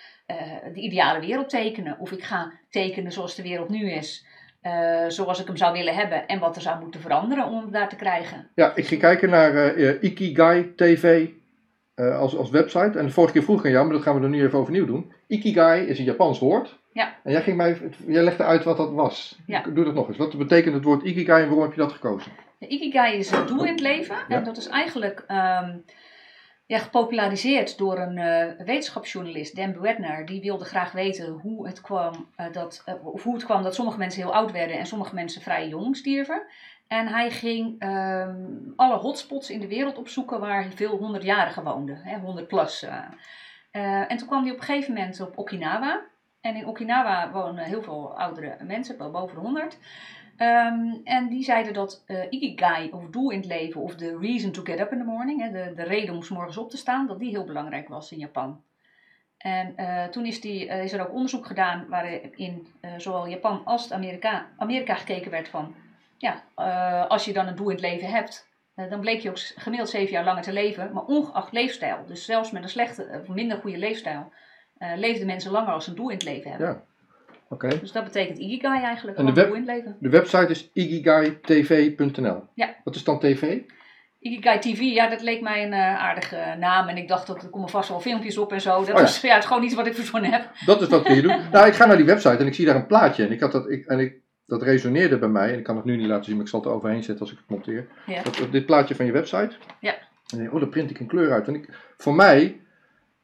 de 0.74 0.80
ideale 0.80 1.20
wereld 1.20 1.50
tekenen. 1.50 2.00
Of 2.00 2.12
ik 2.12 2.24
ga 2.24 2.52
tekenen 2.70 3.12
zoals 3.12 3.36
de 3.36 3.44
wereld 3.44 3.70
nu 3.70 3.92
is. 3.92 4.26
eh, 4.62 5.06
zoals 5.08 5.40
ik 5.42 5.48
hem 5.48 5.58
zou 5.58 5.74
willen 5.74 5.96
hebben 5.96 6.28
en 6.28 6.40
wat 6.40 6.56
er 6.56 6.62
zou 6.62 6.80
moeten 6.80 7.02
veranderen 7.02 7.46
om 7.46 7.58
hem 7.58 7.72
daar 7.72 7.90
te 7.90 7.96
krijgen. 7.96 8.50
Ja, 8.56 8.76
ik 8.76 8.88
ging 8.88 9.02
kijken 9.02 9.30
naar 9.30 9.56
eh, 9.56 9.90
eh, 9.90 10.04
Ikigai 10.04 10.74
TV 10.76 11.28
eh, 11.96 12.20
als, 12.20 12.36
als 12.38 12.50
website. 12.50 13.00
En 13.00 13.06
de 13.06 13.12
vorige 13.12 13.34
keer 13.34 13.44
vroeg 13.44 13.60
ik 13.60 13.66
aan 13.66 13.72
jou, 13.72 13.86
maar 13.86 13.94
dat 13.94 14.04
gaan 14.04 14.16
we 14.18 14.24
er 14.24 14.30
nu 14.30 14.44
even 14.44 14.60
overnieuw 14.60 14.86
doen. 14.86 15.14
Ikigai 15.28 15.86
is 15.88 16.00
een 16.00 16.06
Japans 16.06 16.40
woord. 16.40 16.80
Ja. 16.94 17.16
En 17.24 17.32
jij, 17.32 17.42
ging 17.42 17.58
mij, 17.58 17.78
jij 18.08 18.24
legde 18.24 18.44
uit 18.44 18.64
wat 18.64 18.78
dat 18.78 18.92
was. 18.92 19.40
Ja. 19.48 19.62
Doe 19.74 19.86
dat 19.86 19.94
nog 19.94 20.08
eens. 20.08 20.18
Wat 20.18 20.38
betekent 20.38 20.74
het 20.74 20.84
woord 20.84 21.04
Ikigai 21.04 21.42
en 21.42 21.48
waarom 21.48 21.64
heb 21.66 21.74
je 21.74 21.82
dat 21.82 21.92
gekozen? 21.92 22.32
De 22.60 22.68
Ikigai 22.68 23.18
is 23.18 23.30
het 23.30 23.48
doel 23.48 23.64
in 23.66 23.72
het 23.72 23.80
leven. 23.82 24.16
Ja. 24.16 24.36
En 24.36 24.44
dat 24.44 24.58
is 24.58 24.68
eigenlijk 24.68 25.24
ehm, 25.28 25.78
ja, 26.66 26.78
gepopulariseerd 26.78 27.78
door 27.78 28.00
een 28.00 28.18
eh, 28.18 28.66
wetenschapsjournalist, 28.66 29.56
Dan 29.56 29.74
Buettner. 29.74 30.26
Die 30.26 30.42
wilde 30.42 30.66
graag 30.66 30.92
weten 30.92 31.30
hoe 31.30 31.68
het, 31.68 31.82
kwam, 31.82 32.30
eh, 32.36 32.52
dat, 32.52 32.82
eh, 32.86 32.94
hoe 33.24 33.34
het 33.34 33.46
kwam 33.46 33.64
dat 33.64 33.76
sommige 33.76 33.98
mensen 33.98 34.22
heel 34.22 34.34
oud 34.34 34.52
werden 34.52 34.78
en 34.78 34.86
sommige 34.86 35.16
mensen 35.16 35.42
vrij 35.42 35.68
jong 35.68 35.96
stierven. 35.96 36.46
En 36.88 37.08
hij 37.08 37.32
ging 37.32 37.80
ehm, 37.80 38.46
alle 38.76 38.98
hotspots 38.98 39.50
in 39.50 39.60
de 39.60 39.68
wereld 39.68 39.98
opzoeken 39.98 40.40
waar 40.40 40.72
veel 40.76 40.98
honderdjarigen 40.98 41.64
woonden, 41.64 41.98
hè, 42.04 42.20
100 42.20 42.48
plus. 42.48 42.86
en 43.72 44.18
toen 44.18 44.28
kwam 44.28 44.44
hij 44.44 44.52
op 44.52 44.58
een 44.58 44.64
gegeven 44.64 44.94
moment 44.94 45.22
op 45.22 45.38
Okinawa. 45.38 46.02
En 46.42 46.56
in 46.56 46.68
Okinawa 46.68 47.32
wonen 47.32 47.64
heel 47.64 47.82
veel 47.84 48.18
oudere 48.18 48.58
mensen, 48.64 48.98
wel 48.98 49.12
boven 49.12 49.36
de 49.36 49.42
100. 49.42 49.78
Ehm, 50.44 50.96
en 51.04 51.30
die 51.30 51.44
zeiden 51.44 51.74
dat 51.74 52.04
eh, 52.06 52.18
ikigai, 52.30 52.92
of 52.92 53.10
doel 53.10 53.30
in 53.30 53.38
het 53.38 53.48
leven, 53.48 53.82
of 53.82 53.96
de 53.96 54.18
reason 54.18 54.52
to 54.52 54.64
get 54.64 54.80
up 54.80 54.92
in 54.92 54.98
the 54.98 55.04
morning, 55.04 55.42
hè, 55.42 55.52
de, 55.52 55.74
de 55.76 55.84
reden 55.84 56.16
om 56.16 56.24
s 56.24 56.30
morgens 56.30 56.58
op 56.58 56.70
te 56.70 56.78
staan, 56.78 57.08
dat 57.08 57.20
die 57.20 57.30
heel 57.30 57.46
belangrijk 57.46 57.88
was 57.88 58.12
in 58.12 58.18
Japan. 58.18 58.62
En 59.38 59.74
eh, 59.76 60.06
toen 60.06 60.26
is, 60.26 60.42
die, 60.42 60.68
eh, 60.68 60.84
is 60.84 60.94
er 60.94 61.02
ook 61.02 61.14
onderzoek 61.14 61.46
gedaan 61.46 61.86
waarin 61.90 62.68
zowel 62.98 63.28
Japan 63.28 63.62
als 63.66 63.92
Amerika, 63.92 64.96
gekeken 64.96 65.32
werd 65.32 65.48
van, 65.48 65.76
ja, 66.18 66.44
als 67.08 67.26
je 67.26 67.34
dan 67.34 67.48
een 67.48 67.56
doel 67.56 67.70
in 67.70 67.76
het 67.76 67.86
leven 67.86 68.10
hebt, 68.10 68.48
dan 68.90 69.00
bleek 69.00 69.20
je 69.20 69.30
ook 69.30 69.40
gemiddeld 69.40 69.90
zeven 69.90 70.12
jaar 70.12 70.24
langer 70.24 70.44
te 70.44 70.54
leven, 70.54 70.94
maar 70.94 71.06
ongeacht 71.06 71.52
leefstijl. 71.52 72.06
Dus 72.06 72.26
zelfs 72.26 72.52
met 72.52 72.64
een 72.64 72.70
slechte 72.70 73.24
minder 73.28 73.58
goede 73.58 73.78
leefstijl, 73.78 74.32
leefden 74.78 75.28
mensen 75.28 75.52
langer 75.52 75.74
als 75.74 75.84
ze 75.84 75.90
een 75.90 75.96
doel 75.96 76.10
in 76.10 76.16
het 76.16 76.24
leven 76.24 76.50
hebben. 76.50 76.68
Ja. 76.68 76.93
Oké. 77.54 77.80
Dus 77.80 77.92
dat 77.92 78.04
betekent 78.04 78.38
Ikigai 78.38 78.84
eigenlijk, 78.84 79.18
En 79.18 79.26
de 79.26 79.34
web- 79.34 79.46
doel 79.48 79.56
in 79.56 79.62
het 79.68 79.76
leven. 79.76 79.96
De 80.00 80.10
website 80.10 80.48
is 80.48 80.70
ikigaitv.nl. 80.74 82.44
Ja. 82.54 82.76
Wat 82.84 82.96
is 82.96 83.04
dan 83.04 83.20
tv? 83.20 83.58
Ikigai 84.20 84.60
TV, 84.60 84.80
ja, 84.80 85.10
dat 85.10 85.22
leek 85.22 85.42
mij 85.42 85.64
een 85.66 85.74
eh, 85.74 85.96
aardige 86.04 86.56
naam. 86.60 86.88
En 86.88 86.98
ik 86.98 87.08
dacht, 87.08 87.28
dat 87.28 87.44
er 87.44 87.50
komen 87.50 87.70
vast 87.70 87.90
wel 87.90 88.00
filmpjes 88.00 88.38
op 88.38 88.52
en 88.52 88.62
zo. 88.62 88.80
Dat 88.80 88.90
Oh 88.90 88.96
ja. 88.98 89.02
is, 89.04 89.22
ja, 89.22 89.34
het 89.34 89.44
is 89.44 89.48
gewoon 89.50 89.64
iets 89.64 89.74
wat 89.74 89.88
ik 89.88 89.94
verzonnen 89.96 90.32
heb. 90.32 90.50
Dat 90.66 90.82
is 90.82 90.88
wat 90.88 91.04
kun 91.04 91.16
je 91.16 91.22
doen. 91.22 91.38
nou, 91.52 91.68
ik 91.68 91.74
ga 91.74 91.86
naar 91.86 91.98
die 91.98 92.06
website 92.06 92.38
en 92.38 92.48
ik 92.48 92.54
zie 92.54 92.66
daar 92.66 92.76
een 92.76 92.88
plaatje. 92.88 93.26
En, 93.26 93.32
ik 93.32 93.40
had 93.40 93.52
dat, 93.52 93.70
ik, 93.70 93.86
en 93.86 94.00
ik, 94.00 94.14
dat 94.48 94.62
resoneerde 94.64 95.18
bij 95.18 95.30
mij. 95.30 95.52
En 95.52 95.58
ik 95.58 95.64
kan 95.64 95.76
het 95.76 95.86
nu 95.86 95.96
niet 95.98 96.08
laten 96.08 96.26
zien, 96.26 96.34
maar 96.36 96.44
ik 96.44 96.50
zal 96.50 96.60
het 96.60 96.70
er 96.70 96.76
overheen 96.76 97.04
zetten 97.04 97.20
als 97.26 97.32
ik 97.32 97.38
het 97.38 97.50
monteer. 97.50 97.88
Ja. 98.06 98.24
Dat, 98.24 98.36
dat- 98.38 98.52
dit 98.52 98.66
plaatje 98.66 98.96
van 98.96 99.06
je 99.06 99.12
website. 99.12 99.52
Ja. 99.80 99.94
En 100.38 100.52
oh, 100.52 100.60
daar 100.60 100.70
print 100.70 100.90
ik 100.90 101.00
een 101.00 101.08
kleur 101.08 101.32
uit. 101.32 101.48
En 101.48 101.56
ik, 101.56 101.70
voor 101.98 102.16
mij, 102.16 102.62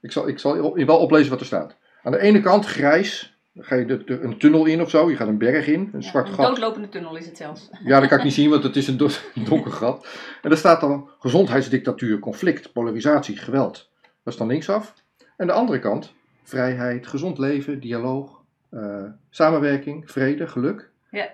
ik 0.02 0.12
zal, 0.12 0.28
ik 0.28 0.40
zal 0.40 0.74
wel 0.86 0.98
oplezen 1.00 1.30
wat 1.30 1.40
er 1.40 1.46
staat. 1.46 1.76
Aan 2.04 2.12
de 2.12 2.20
ene 2.22 2.40
kant 2.42 2.66
grijs. 2.66 3.38
Ga 3.62 3.75
je 3.75 3.86
de, 3.86 4.04
de- 4.04 4.20
een 4.20 4.38
tunnel 4.38 4.66
in 4.66 4.82
of 4.82 4.89
zo. 4.89 5.10
Je 5.10 5.16
gaat 5.16 5.28
een 5.28 5.38
berg 5.38 5.68
in. 5.68 5.80
Een 5.94 6.01
Ja, 6.01 6.10
zwart 6.10 6.28
een 6.28 6.34
gat. 6.34 6.46
doodlopende 6.48 6.89
tunnel 6.89 7.16
is 7.16 7.25
het 7.25 7.38
zelfs. 7.38 7.70
Ja, 7.84 8.00
dat 8.00 8.10
kan 8.10 8.18
ik 8.18 8.24
niet 8.24 8.34
zien, 8.34 8.50
want 8.50 8.63
het 8.63 8.75
is 8.75 8.88
een 8.88 8.98
do- 8.98 9.10
donker 9.50 9.72
gat. 9.72 10.08
En 10.42 10.50
daar 10.50 10.58
staat 10.60 10.82
dan 10.82 11.10
gezondheidsdictatuur, 11.20 12.20
conflict, 12.20 12.72
polarisatie, 12.74 13.38
geweld. 13.38 13.89
Dat 14.24 14.34
is 14.34 14.39
dan 14.39 14.48
linksaf. 14.48 14.94
En 15.38 15.48
de 15.48 15.54
andere 15.54 15.80
kant, 15.80 16.13
vrijheid, 16.44 17.08
gezond 17.08 17.38
leven, 17.38 17.80
dialoog, 17.80 18.42
eh, 18.70 19.04
samenwerking, 19.30 20.12
vrede, 20.12 20.48
geluk. 20.48 20.89
Ja. 21.12 21.30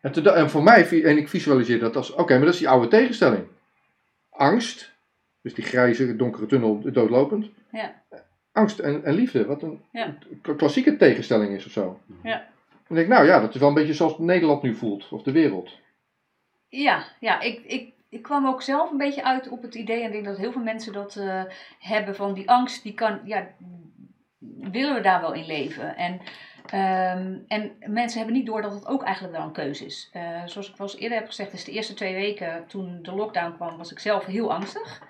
En, 0.00 0.12
te- 0.12 0.30
en 0.30 0.50
voor 0.50 0.62
mij, 0.62 1.02
en 1.04 1.16
ik 1.16 1.28
visualiseer 1.28 1.78
dat 1.78 1.96
als, 1.96 2.10
oké, 2.12 2.32
maar 2.34 2.44
dat 2.44 2.52
is 2.54 2.58
die 2.58 2.68
oude 2.68 2.88
tegenstelling. 2.88 3.44
Angst, 4.30 4.92
dus 5.42 5.54
die 5.54 5.64
grijze, 5.64 6.16
donkere 6.16 6.46
tunnel, 6.46 6.82
doodlopend. 6.92 7.50
Ja. 7.72 8.02
Angst 8.52 8.78
en, 8.78 9.04
en 9.04 9.14
liefde, 9.14 9.46
wat 9.46 9.62
een 9.62 9.80
Ja. 9.92 10.14
klassieke 10.56 10.96
tegenstelling 10.96 11.54
is 11.54 11.66
of 11.66 11.72
zo. 11.72 12.00
Ja. 12.22 12.50
Dan 12.86 12.96
denk 12.96 13.00
ik, 13.00 13.08
nou 13.08 13.26
ja, 13.26 13.40
dat 13.40 13.54
is 13.54 13.60
wel 13.60 13.68
een 13.68 13.74
beetje 13.74 13.94
zoals 13.94 14.18
Nederland 14.18 14.62
nu 14.62 14.74
voelt, 14.74 15.08
of 15.08 15.22
de 15.22 15.32
wereld. 15.32 15.78
Ja, 16.68 17.04
ja 17.20 17.40
ik, 17.40 17.64
ik, 17.64 17.92
ik 18.08 18.22
kwam 18.22 18.46
ook 18.46 18.62
zelf 18.62 18.90
een 18.90 18.96
beetje 18.98 19.24
uit 19.24 19.48
op 19.48 19.62
het 19.62 19.74
idee. 19.74 20.00
En 20.00 20.06
ik 20.06 20.12
denk 20.12 20.24
dat 20.24 20.36
heel 20.36 20.52
veel 20.52 20.62
mensen 20.62 20.92
dat 20.92 21.16
eh, 21.16 21.42
hebben 21.78 22.14
van 22.14 22.34
die 22.34 22.50
angst. 22.50 22.82
Die 22.82 22.94
kan, 22.94 23.20
ja, 23.24 23.48
willen 24.60 24.94
we 24.94 25.00
daar 25.00 25.20
wel 25.20 25.32
in 25.32 25.46
leven? 25.46 25.96
En, 25.96 26.20
ehm, 26.66 27.38
en 27.48 27.72
mensen 27.86 28.18
hebben 28.18 28.36
niet 28.36 28.46
door 28.46 28.62
dat 28.62 28.74
het 28.74 28.86
ook 28.86 29.02
eigenlijk 29.02 29.36
wel 29.36 29.46
een 29.46 29.52
keuze 29.52 29.84
is. 29.84 30.08
Eh, 30.12 30.42
zoals 30.46 30.70
ik 30.70 30.76
wel 30.76 30.86
eens 30.86 30.96
eerder 30.96 31.18
heb 31.18 31.26
gezegd, 31.26 31.52
is 31.52 31.64
de 31.64 31.72
eerste 31.72 31.94
twee 31.94 32.14
weken 32.14 32.66
toen 32.66 33.02
de 33.02 33.12
lockdown 33.14 33.54
kwam, 33.54 33.76
was 33.76 33.92
ik 33.92 33.98
zelf 33.98 34.24
heel 34.24 34.52
angstig. 34.52 35.02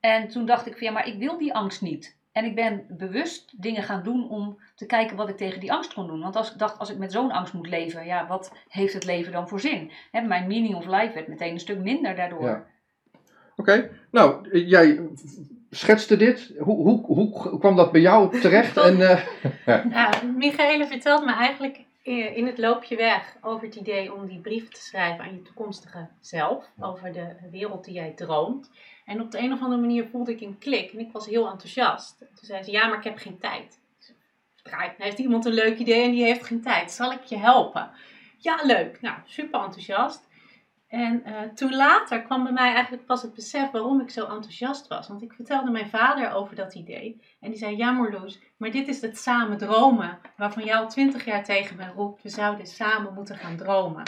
En 0.00 0.28
toen 0.28 0.46
dacht 0.46 0.66
ik 0.66 0.72
van 0.72 0.86
ja, 0.86 0.92
maar 0.92 1.06
ik 1.08 1.18
wil 1.18 1.38
die 1.38 1.54
angst 1.54 1.82
niet. 1.82 2.17
En 2.38 2.44
ik 2.44 2.54
ben 2.54 2.84
bewust 2.88 3.62
dingen 3.62 3.82
gaan 3.82 4.02
doen 4.02 4.28
om 4.28 4.58
te 4.74 4.86
kijken 4.86 5.16
wat 5.16 5.28
ik 5.28 5.36
tegen 5.36 5.60
die 5.60 5.72
angst 5.72 5.94
kon 5.94 6.06
doen. 6.06 6.20
Want 6.20 6.36
als 6.36 6.52
ik 6.52 6.58
dacht, 6.58 6.78
als 6.78 6.90
ik 6.90 6.98
met 6.98 7.12
zo'n 7.12 7.30
angst 7.30 7.52
moet 7.52 7.68
leven, 7.68 8.06
ja, 8.06 8.26
wat 8.26 8.52
heeft 8.68 8.94
het 8.94 9.04
leven 9.04 9.32
dan 9.32 9.48
voor 9.48 9.60
zin? 9.60 9.90
Hè, 10.10 10.20
mijn 10.20 10.46
meaning 10.46 10.74
of 10.74 10.86
life 10.86 11.14
werd 11.14 11.28
meteen 11.28 11.52
een 11.52 11.60
stuk 11.60 11.78
minder 11.78 12.16
daardoor. 12.16 12.42
Ja. 12.42 12.64
Oké, 13.56 13.90
nou, 14.10 14.58
jij 14.66 15.00
schetste 15.70 16.16
dit. 16.16 16.52
Hoe, 16.58 16.76
hoe, 16.76 17.04
hoe 17.04 17.58
kwam 17.58 17.76
dat 17.76 17.92
bij 17.92 18.00
jou 18.00 18.40
terecht? 18.40 18.76
En, 18.76 19.00
eh, 19.10 19.84
Nou, 19.84 20.26
Michaela 20.26 20.86
vertelt 20.86 21.24
me 21.24 21.32
eigenlijk 21.32 21.84
in 22.34 22.46
het 22.46 22.58
loopje 22.58 22.96
weg 22.96 23.36
over 23.40 23.66
het 23.66 23.74
idee 23.74 24.14
om 24.14 24.26
die 24.26 24.40
brief 24.40 24.68
te 24.68 24.82
schrijven 24.82 25.24
aan 25.24 25.34
je 25.34 25.42
toekomstige 25.42 26.06
zelf. 26.20 26.70
Over 26.80 27.12
de 27.12 27.26
wereld 27.50 27.84
die 27.84 27.94
jij 27.94 28.12
droomt. 28.16 28.70
En 29.08 29.20
op 29.20 29.30
de 29.30 29.38
een 29.38 29.52
of 29.52 29.60
andere 29.60 29.80
manier 29.80 30.06
voelde 30.06 30.32
ik 30.32 30.40
een 30.40 30.58
klik 30.58 30.92
en 30.92 30.98
ik 30.98 31.12
was 31.12 31.26
heel 31.26 31.50
enthousiast. 31.50 32.18
Toen 32.18 32.28
zei 32.46 32.62
ze, 32.62 32.70
ja, 32.70 32.86
maar 32.86 32.98
ik 32.98 33.04
heb 33.04 33.18
geen 33.18 33.38
tijd. 33.38 33.80
Ik 33.98 34.04
zei, 34.04 34.16
"Draai, 34.62 34.88
nou 34.88 35.02
heeft 35.02 35.18
iemand 35.18 35.44
een 35.44 35.52
leuk 35.52 35.78
idee 35.78 36.04
en 36.04 36.10
die 36.10 36.24
heeft 36.24 36.44
geen 36.44 36.62
tijd. 36.62 36.90
Zal 36.90 37.12
ik 37.12 37.24
je 37.24 37.36
helpen? 37.36 37.90
Ja, 38.38 38.58
leuk. 38.62 39.00
Nou, 39.00 39.16
super 39.24 39.60
enthousiast. 39.60 40.28
En 40.88 41.24
eh, 41.24 41.42
toen 41.54 41.76
later 41.76 42.22
kwam 42.22 42.42
bij 42.42 42.52
mij 42.52 42.72
eigenlijk 42.72 43.06
pas 43.06 43.22
het 43.22 43.34
besef 43.34 43.70
waarom 43.70 44.00
ik 44.00 44.10
zo 44.10 44.24
enthousiast 44.24 44.86
was. 44.86 45.08
Want 45.08 45.22
ik 45.22 45.32
vertelde 45.32 45.70
mijn 45.70 45.88
vader 45.88 46.32
over 46.32 46.56
dat 46.56 46.74
idee. 46.74 47.20
En 47.40 47.50
die 47.50 47.58
zei, 47.58 47.76
ja 47.76 47.90
Marloes, 47.90 48.40
maar 48.56 48.70
dit 48.70 48.88
is 48.88 49.00
het 49.00 49.18
samen 49.18 49.58
dromen. 49.58 50.18
Waarvan 50.36 50.64
jij 50.64 50.76
al 50.76 50.88
twintig 50.88 51.24
jaar 51.24 51.44
tegen 51.44 51.76
me 51.76 51.92
roept, 51.94 52.22
we 52.22 52.28
zouden 52.28 52.66
samen 52.66 53.14
moeten 53.14 53.36
gaan 53.36 53.56
dromen. 53.56 54.02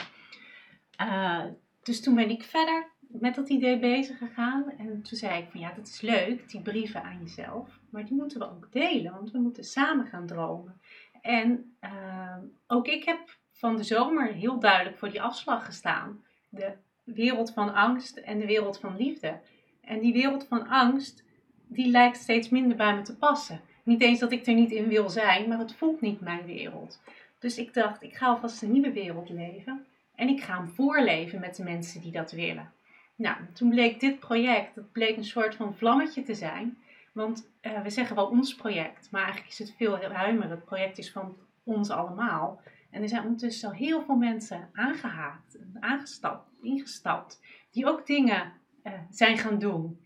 Eh, 0.97 1.45
dus 1.83 2.03
toen 2.03 2.15
ben 2.15 2.31
ik 2.31 2.43
verder 2.43 2.91
met 3.11 3.35
dat 3.35 3.49
idee 3.49 3.79
bezig 3.79 4.19
gegaan. 4.19 4.65
En 4.79 5.03
toen 5.03 5.19
zei 5.19 5.43
ik 5.43 5.51
van, 5.51 5.61
ja 5.61 5.73
dat 5.73 5.87
is 5.87 6.01
leuk, 6.01 6.49
die 6.49 6.61
brieven 6.61 7.03
aan 7.03 7.19
jezelf. 7.21 7.79
Maar 7.91 8.05
die 8.05 8.17
moeten 8.17 8.39
we 8.39 8.51
ook 8.51 8.73
delen, 8.73 9.13
want 9.13 9.31
we 9.31 9.39
moeten 9.39 9.65
samen 9.65 10.07
gaan 10.07 10.27
dromen. 10.27 10.81
En 11.21 11.77
eh, 11.81 12.37
ook 12.67 12.87
ik 12.87 13.05
heb 13.05 13.39
van 13.53 13.77
de 13.77 13.83
zomer 13.83 14.33
heel 14.33 14.59
duidelijk 14.59 14.99
voor 14.99 15.11
die 15.11 15.23
afslag 15.23 15.65
gestaan. 15.65 16.25
De 16.49 16.73
wereld 17.05 17.53
van 17.53 17.75
angst 17.75 18.17
en 18.17 18.39
de 18.39 18.47
wereld 18.47 18.79
van 18.79 18.97
liefde. 18.97 19.39
En 19.81 20.01
die 20.01 20.13
wereld 20.13 20.47
van 20.47 20.69
angst, 20.69 21.25
die 21.67 21.91
lijkt 21.91 22.17
steeds 22.17 22.49
minder 22.49 22.77
bij 22.77 22.95
me 22.95 23.03
te 23.03 23.17
passen. 23.17 23.61
Niet 23.83 24.01
eens 24.01 24.19
dat 24.19 24.33
ik 24.33 24.47
er 24.47 24.55
niet 24.55 24.71
in 24.71 24.89
wil 24.89 25.09
zijn, 25.09 25.49
maar 25.49 25.59
het 25.59 25.75
voelt 25.75 26.01
niet 26.01 26.21
mijn 26.21 26.45
wereld. 26.45 27.01
Dus 27.39 27.59
ik 27.59 27.75
dacht, 27.75 28.03
ik 28.03 28.17
ga 28.17 28.27
alvast 28.27 28.63
een 28.63 28.73
nieuwe 28.73 28.93
wereld 28.93 29.29
leven. 29.29 29.87
En 30.15 30.29
ik 30.29 30.41
ga 30.41 30.57
hem 30.57 30.69
voorleven 30.69 31.41
met 31.41 31.57
de 31.57 31.63
mensen 31.63 32.01
die 32.01 32.13
dat 32.13 32.33
willen. 32.33 32.73
Nou, 33.21 33.37
toen 33.53 33.69
bleek 33.69 34.01
dit 34.01 34.19
project, 34.19 34.75
dat 34.75 34.93
bleek 34.93 35.17
een 35.17 35.25
soort 35.25 35.55
van 35.55 35.75
vlammetje 35.75 36.23
te 36.23 36.35
zijn. 36.35 36.79
Want 37.13 37.51
eh, 37.61 37.83
we 37.83 37.91
zeggen 37.91 38.17
wel 38.17 38.27
ons 38.27 38.55
project, 38.55 39.11
maar 39.11 39.23
eigenlijk 39.23 39.53
is 39.53 39.59
het 39.59 39.75
veel 39.77 39.99
ruimer. 39.99 40.51
Het 40.51 40.65
project 40.65 40.99
is 40.99 41.13
van 41.13 41.37
ons 41.65 41.91
allemaal. 41.91 42.61
En 42.91 43.03
er 43.03 43.09
zijn 43.09 43.23
ondertussen 43.23 43.69
al 43.69 43.75
heel 43.75 44.03
veel 44.03 44.17
mensen 44.17 44.69
aangehaakt, 44.73 45.59
aangestapt, 45.81 46.51
ingestapt, 46.63 47.41
die 47.71 47.87
ook 47.87 48.07
dingen 48.07 48.53
eh, 48.83 48.93
zijn 49.11 49.39
gaan 49.39 49.59
doen. 49.59 50.01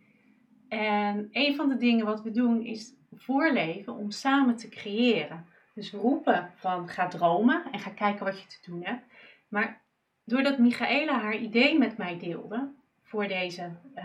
En 0.68 1.28
een 1.32 1.54
van 1.54 1.68
de 1.68 1.76
dingen 1.76 2.06
wat 2.06 2.22
we 2.22 2.30
doen 2.30 2.62
is 2.62 2.92
voorleven 3.12 3.94
om 3.94 4.10
samen 4.10 4.56
te 4.56 4.68
creëren. 4.68 5.46
Dus 5.74 5.92
roepen 5.92 6.50
van 6.56 6.88
ga 6.88 7.08
dromen 7.08 7.64
en 7.72 7.78
ga 7.78 7.90
kijken 7.90 8.24
wat 8.24 8.40
je 8.40 8.46
te 8.46 8.70
doen 8.70 8.84
hebt. 8.84 9.04
Maar 9.48 9.82
doordat 10.24 10.58
Michaela 10.58 11.20
haar 11.20 11.36
idee 11.36 11.78
met 11.78 11.96
mij 11.96 12.18
deelde 12.18 12.82
voor 13.14 13.28
deze 13.28 13.70
eh, 13.94 14.04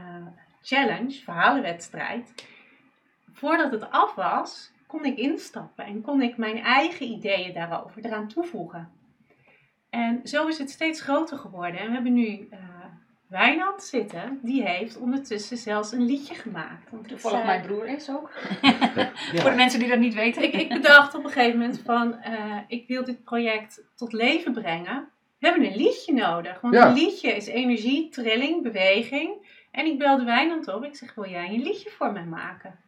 challenge, 0.61 1.11
verhalenwedstrijd, 1.11 2.33
voordat 3.33 3.71
het 3.71 3.91
af 3.91 4.15
was, 4.15 4.71
kon 4.87 5.05
ik 5.05 5.17
instappen 5.17 5.85
en 5.85 6.01
kon 6.01 6.21
ik 6.21 6.37
mijn 6.37 6.57
eigen 6.57 7.05
ideeën 7.05 7.53
daarover 7.53 8.05
eraan 8.05 8.27
toevoegen. 8.27 8.91
En 9.89 10.21
zo 10.23 10.47
is 10.47 10.57
het 10.57 10.69
steeds 10.69 11.01
groter 11.01 11.37
geworden. 11.37 11.79
En 11.79 11.87
we 11.87 11.93
hebben 11.93 12.13
nu 12.13 12.47
eh 12.51 12.59
Wijnand 13.29 13.83
zitten, 13.83 14.39
die 14.41 14.63
heeft 14.63 14.97
ondertussen 14.97 15.57
zelfs 15.57 15.91
een 15.91 16.05
liedje 16.05 16.35
gemaakt. 16.35 16.89
Want 16.89 17.03
ik 17.03 17.11
Toevallig 17.11 17.45
mijn 17.45 17.61
broer 17.61 17.87
is 17.87 18.09
ook. 18.09 18.31
Voor 19.41 19.49
de 19.49 19.55
mensen 19.55 19.79
die 19.79 19.89
dat 19.89 19.99
niet 19.99 20.13
weten. 20.13 20.43
ik, 20.43 20.53
ik 20.53 20.69
bedacht 20.69 21.15
op 21.15 21.23
een 21.23 21.29
gegeven 21.29 21.59
moment 21.59 21.81
van, 21.85 22.19
eh, 22.19 22.57
ik 22.67 22.87
wil 22.87 23.03
dit 23.03 23.23
project 23.23 23.83
tot 23.95 24.13
leven 24.13 24.53
brengen. 24.53 25.09
We 25.39 25.47
hebben 25.47 25.65
een 25.65 25.75
liedje 25.77 26.13
nodig, 26.13 26.61
want 26.61 26.73
Ja. 26.73 26.87
een 26.87 26.93
liedje 26.93 27.35
is 27.35 27.47
energie, 27.47 28.09
trilling, 28.09 28.63
beweging. 28.63 29.57
En 29.71 29.85
ik 29.85 29.97
belde 29.97 30.23
Wijnand 30.23 30.67
op, 30.67 30.83
ik 30.83 30.95
zeg, 30.95 31.15
wil 31.15 31.29
jij 31.29 31.49
een 31.49 31.61
liedje 31.63 31.89
voor 31.89 32.11
mij 32.11 32.25
maken? 32.25 32.79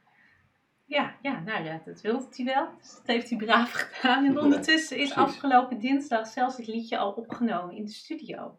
Ja, 0.85 1.15
ja, 1.21 1.39
nou 1.39 1.63
ja, 1.63 1.81
dat 1.85 2.01
wilde 2.01 2.25
hij 2.35 2.45
wel. 2.45 2.67
Dus 2.81 2.91
dat 2.95 3.05
heeft 3.05 3.29
hij 3.29 3.37
braaf 3.37 3.71
gedaan. 3.71 4.25
En 4.25 4.39
ondertussen 4.39 4.97
is 4.97 5.13
afgelopen 5.15 5.79
dinsdag 5.79 6.27
zelfs 6.27 6.57
het 6.57 6.67
liedje 6.67 6.97
al 6.97 7.11
opgenomen 7.11 7.75
in 7.75 7.85
de 7.85 7.91
studio. 7.91 8.57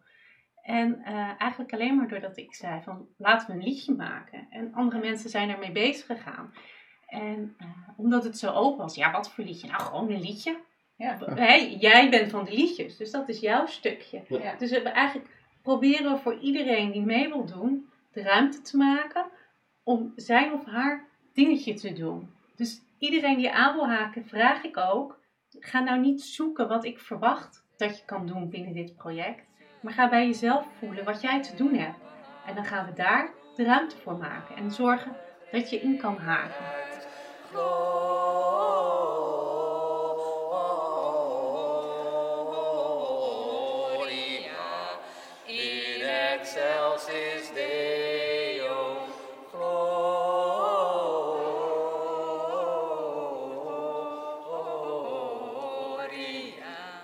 En 0.62 1.02
eh, 1.04 1.30
eigenlijk 1.38 1.72
alleen 1.72 1.96
maar 1.96 2.08
doordat 2.08 2.36
ik 2.36 2.54
zei 2.54 2.82
van, 2.82 3.06
laten 3.16 3.46
we 3.46 3.52
een 3.52 3.62
liedje 3.68 3.94
maken. 3.94 4.46
En 4.50 4.74
andere 4.74 5.00
mensen 5.00 5.30
zijn 5.30 5.50
ermee 5.50 5.72
bezig 5.72 6.06
gegaan. 6.06 6.54
En 7.06 7.54
eh, 7.58 7.66
omdat 7.96 8.24
het 8.24 8.38
zo 8.38 8.50
open 8.52 8.78
was, 8.82 8.94
ja, 8.94 9.12
wat 9.12 9.30
voor 9.32 9.44
liedje? 9.44 9.66
Nou, 9.68 9.82
gewoon 9.82 10.10
een 10.10 10.20
liedje. 10.20 10.56
Ja. 10.96 11.18
Jij 11.78 12.10
bent 12.10 12.30
van 12.30 12.44
de 12.44 12.52
liedjes, 12.52 12.96
dus 12.96 13.10
dat 13.10 13.28
is 13.28 13.40
jouw 13.40 13.66
stukje. 13.66 14.22
Ja. 14.28 14.54
Dus 14.58 14.68
we 14.68 14.74
hebben 14.74 14.94
eigenlijk 14.94 15.30
proberen 15.62 16.18
voor 16.18 16.38
iedereen 16.38 16.92
die 16.92 17.02
mee 17.02 17.28
wil 17.28 17.44
doen, 17.44 17.88
de 18.12 18.22
ruimte 18.22 18.60
te 18.60 18.76
maken 18.76 19.26
om 19.82 20.12
zijn 20.16 20.52
of 20.52 20.64
haar 20.64 21.08
dingetje 21.32 21.74
te 21.74 21.92
doen. 21.92 22.30
Dus 22.56 22.80
iedereen 22.98 23.36
die 23.36 23.52
aan 23.52 23.74
wil 23.74 23.88
haken, 23.88 24.26
vraag 24.26 24.64
ik 24.64 24.76
ook, 24.76 25.20
ga 25.50 25.80
nou 25.80 26.00
niet 26.00 26.22
zoeken 26.22 26.68
wat 26.68 26.84
ik 26.84 26.98
verwacht 26.98 27.64
dat 27.76 27.98
je 27.98 28.04
kan 28.04 28.26
doen 28.26 28.48
binnen 28.48 28.72
dit 28.72 28.96
project. 28.96 29.50
Maar 29.80 29.92
ga 29.92 30.08
bij 30.08 30.26
jezelf 30.26 30.66
voelen 30.78 31.04
wat 31.04 31.20
jij 31.20 31.42
te 31.42 31.56
doen 31.56 31.74
hebt. 31.74 31.98
En 32.46 32.54
dan 32.54 32.64
gaan 32.64 32.86
we 32.86 32.92
daar 32.92 33.30
de 33.56 33.64
ruimte 33.64 33.96
voor 33.96 34.16
maken. 34.16 34.56
En 34.56 34.70
zorgen 34.70 35.16
dat 35.50 35.70
je 35.70 35.80
in 35.80 35.96
kan 35.96 36.16
haken. 36.16 36.64
Excelsis 47.06 47.50
Deo. 47.54 49.06
Gloria 55.32 57.02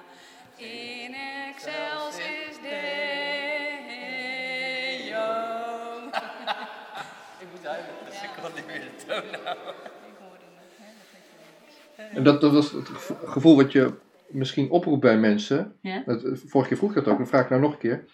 in 0.56 1.14
excelsis 1.48 2.58
Deo. 2.62 2.76
Ik 7.40 7.46
moet 7.50 7.64
huilen, 7.66 7.88
dus 8.08 8.22
ik 8.22 8.30
kan 8.42 8.50
niet 8.54 8.66
meer 8.66 8.80
de 8.80 9.04
toon 9.06 9.40
houden. 9.44 9.74
En 12.14 12.22
dat, 12.24 12.40
dat 12.40 12.52
was 12.52 12.72
het 12.72 12.88
gevo- 12.88 13.26
gevoel 13.26 13.56
wat 13.56 13.72
je 13.72 13.92
misschien 14.28 14.70
oproept 14.70 15.00
bij 15.00 15.18
mensen. 15.18 15.76
Ja. 15.80 16.02
Dat, 16.06 16.22
vorige 16.46 16.68
keer 16.68 16.78
vroeg 16.78 16.90
ik 16.90 16.96
dat 16.96 17.06
ook, 17.08 17.18
dan 17.18 17.26
vraag 17.26 17.42
ik 17.42 17.48
nou 17.50 17.62
nog 17.62 17.72
een 17.72 17.78
keer. 17.78 18.04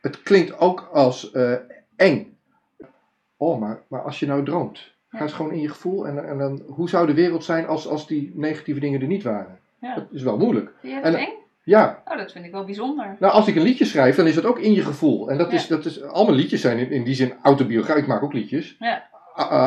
Het 0.00 0.22
klinkt 0.22 0.58
ook 0.58 0.88
als 0.92 1.30
eh, 1.30 1.52
eng. 1.96 2.36
Oh, 3.36 3.60
maar, 3.60 3.82
maar 3.88 4.02
als 4.02 4.20
je 4.20 4.26
nou 4.26 4.44
droomt, 4.44 4.92
ga 5.08 5.20
eens 5.22 5.32
gewoon 5.32 5.52
in 5.52 5.60
je 5.60 5.68
gevoel. 5.68 6.06
En, 6.06 6.28
en 6.28 6.38
dan, 6.38 6.62
hoe 6.66 6.88
zou 6.88 7.06
de 7.06 7.14
wereld 7.14 7.44
zijn 7.44 7.66
als, 7.66 7.86
als 7.88 8.06
die 8.06 8.32
negatieve 8.34 8.80
dingen 8.80 9.00
er 9.00 9.06
niet 9.06 9.22
waren? 9.22 9.58
Ja. 9.80 9.94
Dat 9.94 10.06
is 10.12 10.22
wel 10.22 10.38
moeilijk. 10.38 10.70
Vind 10.80 10.92
jij 10.92 11.02
dat 11.02 11.14
En- 11.14 11.20
eng? 11.20 11.32
Ja, 11.62 12.02
Oh, 12.06 12.16
dat 12.16 12.32
vind 12.32 12.44
ik 12.44 12.52
wel 12.52 12.64
bijzonder. 12.64 13.16
nou 13.18 13.32
als 13.32 13.46
ik 13.48 13.56
een 13.56 13.62
liedje 13.62 13.84
schrijf, 13.84 14.16
dan 14.16 14.26
is 14.26 14.34
dat 14.34 14.44
ook 14.44 14.58
in 14.58 14.72
je 14.72 14.82
gevoel. 14.82 15.30
En 15.30 15.38
dat 15.38 15.52
is, 15.52 15.66
Ja. 15.66 15.76
dat 15.76 15.84
is, 15.84 16.02
allemaal 16.02 16.34
liedjes 16.34 16.60
zijn 16.60 16.78
in, 16.78 16.90
in 16.90 17.04
die 17.04 17.14
zin 17.14 17.32
autobiografisch. 17.42 18.02
Ik 18.02 18.08
maak 18.08 18.22
ook 18.22 18.32
liedjes. 18.32 18.76
Ja. 18.78 19.06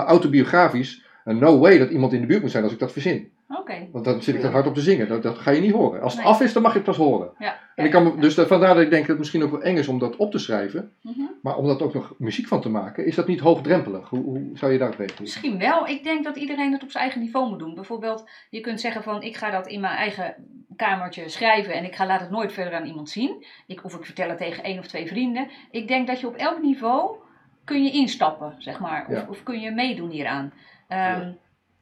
Autobiografisch. 0.07 1.05
No 1.23 1.59
way 1.59 1.77
dat 1.77 1.89
iemand 1.89 2.13
in 2.13 2.21
de 2.21 2.27
buurt 2.27 2.41
moet 2.41 2.51
zijn 2.51 2.63
als 2.63 2.73
ik 2.73 2.79
dat 2.79 2.91
verzin. 2.91 3.31
Oké. 3.59 3.87
Want 3.91 4.05
dan 4.05 4.21
zit 4.21 4.35
ik 4.35 4.43
er 4.43 4.51
hard 4.51 4.67
op 4.67 4.73
te 4.73 4.81
zingen. 4.81 5.07
Dat, 5.07 5.23
dat 5.23 5.37
ga 5.37 5.51
je 5.51 5.61
niet 5.61 5.71
horen. 5.71 6.01
Als 6.01 6.13
het 6.13 6.23
Nee. 6.23 6.31
af 6.33 6.41
is, 6.41 6.53
dan 6.53 6.61
mag 6.61 6.71
je 6.71 6.77
het 6.77 6.87
pas 6.87 6.97
horen. 6.97 7.31
Ja. 7.39 7.59
En 7.75 7.85
ik 7.85 7.91
kan, 7.91 8.19
dus 8.19 8.35
dat- 8.35 8.47
vandaar 8.47 8.73
dat 8.75 8.83
ik 8.83 8.89
denk 8.89 9.01
dat 9.01 9.09
het 9.09 9.17
misschien 9.19 9.43
ook 9.43 9.51
wel 9.51 9.61
eng 9.61 9.77
is 9.77 9.87
om 9.87 9.99
dat 9.99 10.15
op 10.15 10.31
te 10.31 10.37
schrijven. 10.37 10.91
Mhm. 11.01 11.19
Maar 11.41 11.55
om 11.57 11.67
dat 11.67 11.81
ook 11.81 11.93
nog 11.93 12.13
muziek 12.17 12.47
van 12.47 12.61
te 12.61 12.69
maken, 12.69 13.05
is 13.05 13.15
dat 13.15 13.27
niet 13.27 13.39
hoogdrempelig? 13.39 14.09
Hoe, 14.09 14.23
hoe 14.23 14.49
zou 14.53 14.71
je 14.71 14.77
daarop 14.77 14.97
reageren? 14.97 15.21
Misschien 15.23 15.57
wel. 15.59 15.87
Ik 15.87 16.03
denk 16.03 16.23
dat 16.23 16.35
iedereen 16.37 16.71
het 16.71 16.83
op 16.83 16.91
zijn 16.91 17.03
eigen 17.03 17.21
niveau 17.21 17.49
moet 17.49 17.59
doen. 17.59 17.75
Bijvoorbeeld, 17.75 18.29
je 18.49 18.59
kunt 18.61 18.81
zeggen 18.81 19.03
van 19.03 19.21
ik 19.21 19.35
ga 19.37 19.49
dat 19.51 19.67
in 19.67 19.79
mijn 19.81 19.95
eigen 19.97 20.35
kamertje 20.75 21.29
schrijven 21.29 21.73
en 21.73 21.83
ik 21.83 21.95
ga 21.95 22.05
laat 22.05 22.19
het 22.21 22.29
nooit 22.29 22.53
verder 22.53 22.73
aan 22.73 22.85
iemand 22.85 23.09
zien. 23.09 23.45
Ik, 23.67 23.83
of 23.83 23.95
ik 23.95 24.05
vertel 24.05 24.29
het 24.29 24.37
tegen 24.37 24.63
één 24.63 24.79
of 24.79 24.87
twee 24.87 25.07
vrienden. 25.07 25.47
Ik 25.71 25.87
denk 25.87 26.07
dat 26.07 26.19
je 26.19 26.27
op 26.27 26.35
elk 26.35 26.61
niveau 26.61 27.15
kun 27.63 27.83
je 27.83 27.91
instappen, 27.91 28.55
zeg 28.57 28.79
maar. 28.79 29.05
Of, 29.09 29.15
Ja. 29.15 29.25
of 29.29 29.43
kun 29.43 29.59
je 29.59 29.71
meedoen 29.71 30.09
hieraan. 30.09 30.53
Ehm, 30.87 31.31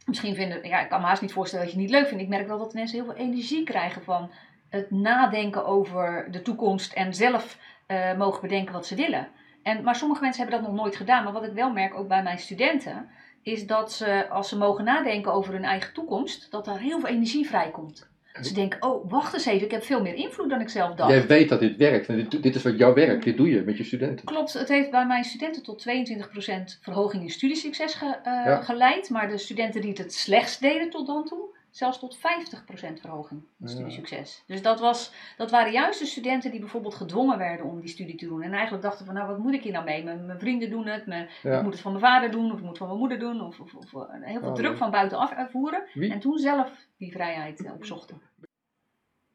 Misschien 0.09 0.35
vinden, 0.35 0.67
ja, 0.67 0.79
ik 0.79 0.89
kan 0.89 1.01
me 1.01 1.07
haast 1.07 1.21
niet 1.21 1.33
voorstellen 1.33 1.65
dat 1.65 1.73
je 1.73 1.81
het 1.81 1.89
niet 1.89 1.99
leuk 1.99 2.07
vindt. 2.07 2.23
Ik 2.23 2.29
merk 2.29 2.47
wel 2.47 2.57
dat 2.57 2.73
mensen 2.73 2.97
heel 2.97 3.05
veel 3.05 3.23
energie 3.25 3.63
krijgen 3.63 4.03
van 4.03 4.31
het 4.69 4.91
nadenken 4.91 5.65
over 5.65 6.27
de 6.31 6.41
toekomst 6.41 6.93
en 6.93 7.13
zelf 7.13 7.57
eh, 7.85 8.17
mogen 8.17 8.41
bedenken 8.41 8.73
wat 8.73 8.85
ze 8.85 8.95
willen. 8.95 9.27
En, 9.63 9.83
maar 9.83 9.95
sommige 9.95 10.21
mensen 10.21 10.41
hebben 10.41 10.61
dat 10.61 10.69
nog 10.69 10.81
nooit 10.81 10.95
gedaan. 10.95 11.23
Maar 11.23 11.33
wat 11.33 11.45
ik 11.45 11.53
wel 11.53 11.71
merk, 11.71 11.95
ook 11.95 12.07
bij 12.07 12.23
mijn 12.23 12.39
studenten, 12.39 13.09
is 13.41 13.67
dat 13.67 13.91
ze, 13.91 14.29
als 14.29 14.49
ze 14.49 14.57
mogen 14.57 14.83
nadenken 14.83 15.33
over 15.33 15.53
hun 15.53 15.63
eigen 15.63 15.93
toekomst, 15.93 16.51
dat 16.51 16.67
er 16.67 16.79
heel 16.79 16.99
veel 16.99 17.09
energie 17.09 17.47
vrijkomt. 17.47 18.08
Dat 18.33 18.47
ze 18.47 18.53
denken, 18.53 18.83
oh, 18.83 19.09
wacht 19.11 19.33
eens 19.33 19.45
even, 19.45 19.65
ik 19.65 19.71
heb 19.71 19.83
veel 19.83 20.01
meer 20.01 20.13
invloed 20.15 20.49
dan 20.49 20.61
ik 20.61 20.69
zelf 20.69 20.95
dacht. 20.95 21.09
Jij 21.11 21.27
weet 21.27 21.49
dat 21.49 21.59
dit 21.59 21.77
werkt. 21.77 22.07
En 22.07 22.15
dit, 22.15 22.43
dit 22.43 22.55
is 22.55 22.63
wat 22.63 22.77
jouw 22.77 22.93
werk. 22.93 23.23
Dit 23.23 23.37
doe 23.37 23.49
je 23.49 23.61
met 23.61 23.77
je 23.77 23.83
studenten. 23.83 24.25
Klopt, 24.25 24.53
het 24.53 24.67
heeft 24.67 24.91
bij 24.91 25.05
mijn 25.05 25.23
studenten 25.23 25.63
tot 25.63 25.85
22% 25.87 26.79
verhoging 26.81 27.23
in 27.23 27.29
studiesucces 27.29 27.93
ge- 27.93 28.19
eh, 28.23 28.31
Ja. 28.45 28.61
geleid. 28.61 29.09
Maar 29.09 29.27
de 29.29 29.37
studenten 29.37 29.81
die 29.81 29.89
het 29.89 29.97
het 29.99 30.13
slechtst 30.13 30.61
deden 30.61 30.89
tot 30.89 31.07
dan 31.07 31.25
toe, 31.25 31.39
zelfs 31.79 31.99
tot 31.99 32.17
50% 32.17 32.19
verhoging 33.01 33.41
in 33.59 33.67
studiesucces. 33.67 34.43
Dus 34.47 34.61
dat, 34.61 34.79
was, 34.79 35.11
dat 35.37 35.51
waren 35.51 35.71
juist 35.71 35.99
de 35.99 36.05
studenten 36.05 36.51
die 36.51 36.59
bijvoorbeeld 36.59 36.95
gedwongen 36.95 37.37
werden 37.37 37.65
om 37.65 37.79
die 37.79 37.89
studie 37.89 38.15
te 38.15 38.25
doen. 38.25 38.41
En 38.41 38.53
eigenlijk 38.53 38.83
dachten 38.83 39.05
van, 39.05 39.13
nou 39.13 39.27
wat 39.27 39.37
moet 39.37 39.53
ik 39.53 39.63
hier 39.63 39.71
nou 39.71 39.85
mee? 39.85 40.03
Mijn, 40.03 40.25
mijn 40.25 40.39
vrienden 40.39 40.69
doen 40.69 40.85
het, 40.85 41.05
mijn, 41.05 41.29
Ja. 41.43 41.57
ik 41.57 41.63
moet 41.63 41.73
het 41.73 41.81
van 41.81 41.91
mijn 41.91 42.03
vader 42.03 42.31
doen, 42.31 42.51
of 42.51 42.57
ik 42.57 42.59
moet 42.59 42.69
het 42.69 42.77
van 42.77 42.87
mijn 42.87 42.99
moeder 42.99 43.19
doen. 43.19 43.41
Of, 43.41 43.59
of, 43.59 43.73
of 43.73 43.93
eh, 43.93 44.01
heel 44.21 44.39
veel 44.39 44.49
Oh, 44.49 44.55
druk 44.55 44.77
van 44.77 44.91
buitenaf. 44.91 45.33
Wie? 45.93 46.11
En 46.11 46.19
toen 46.19 46.37
zelf 46.37 46.71
die 46.97 47.11
vrijheid 47.11 47.65
eh, 47.65 47.73
opzochten. 47.73 48.21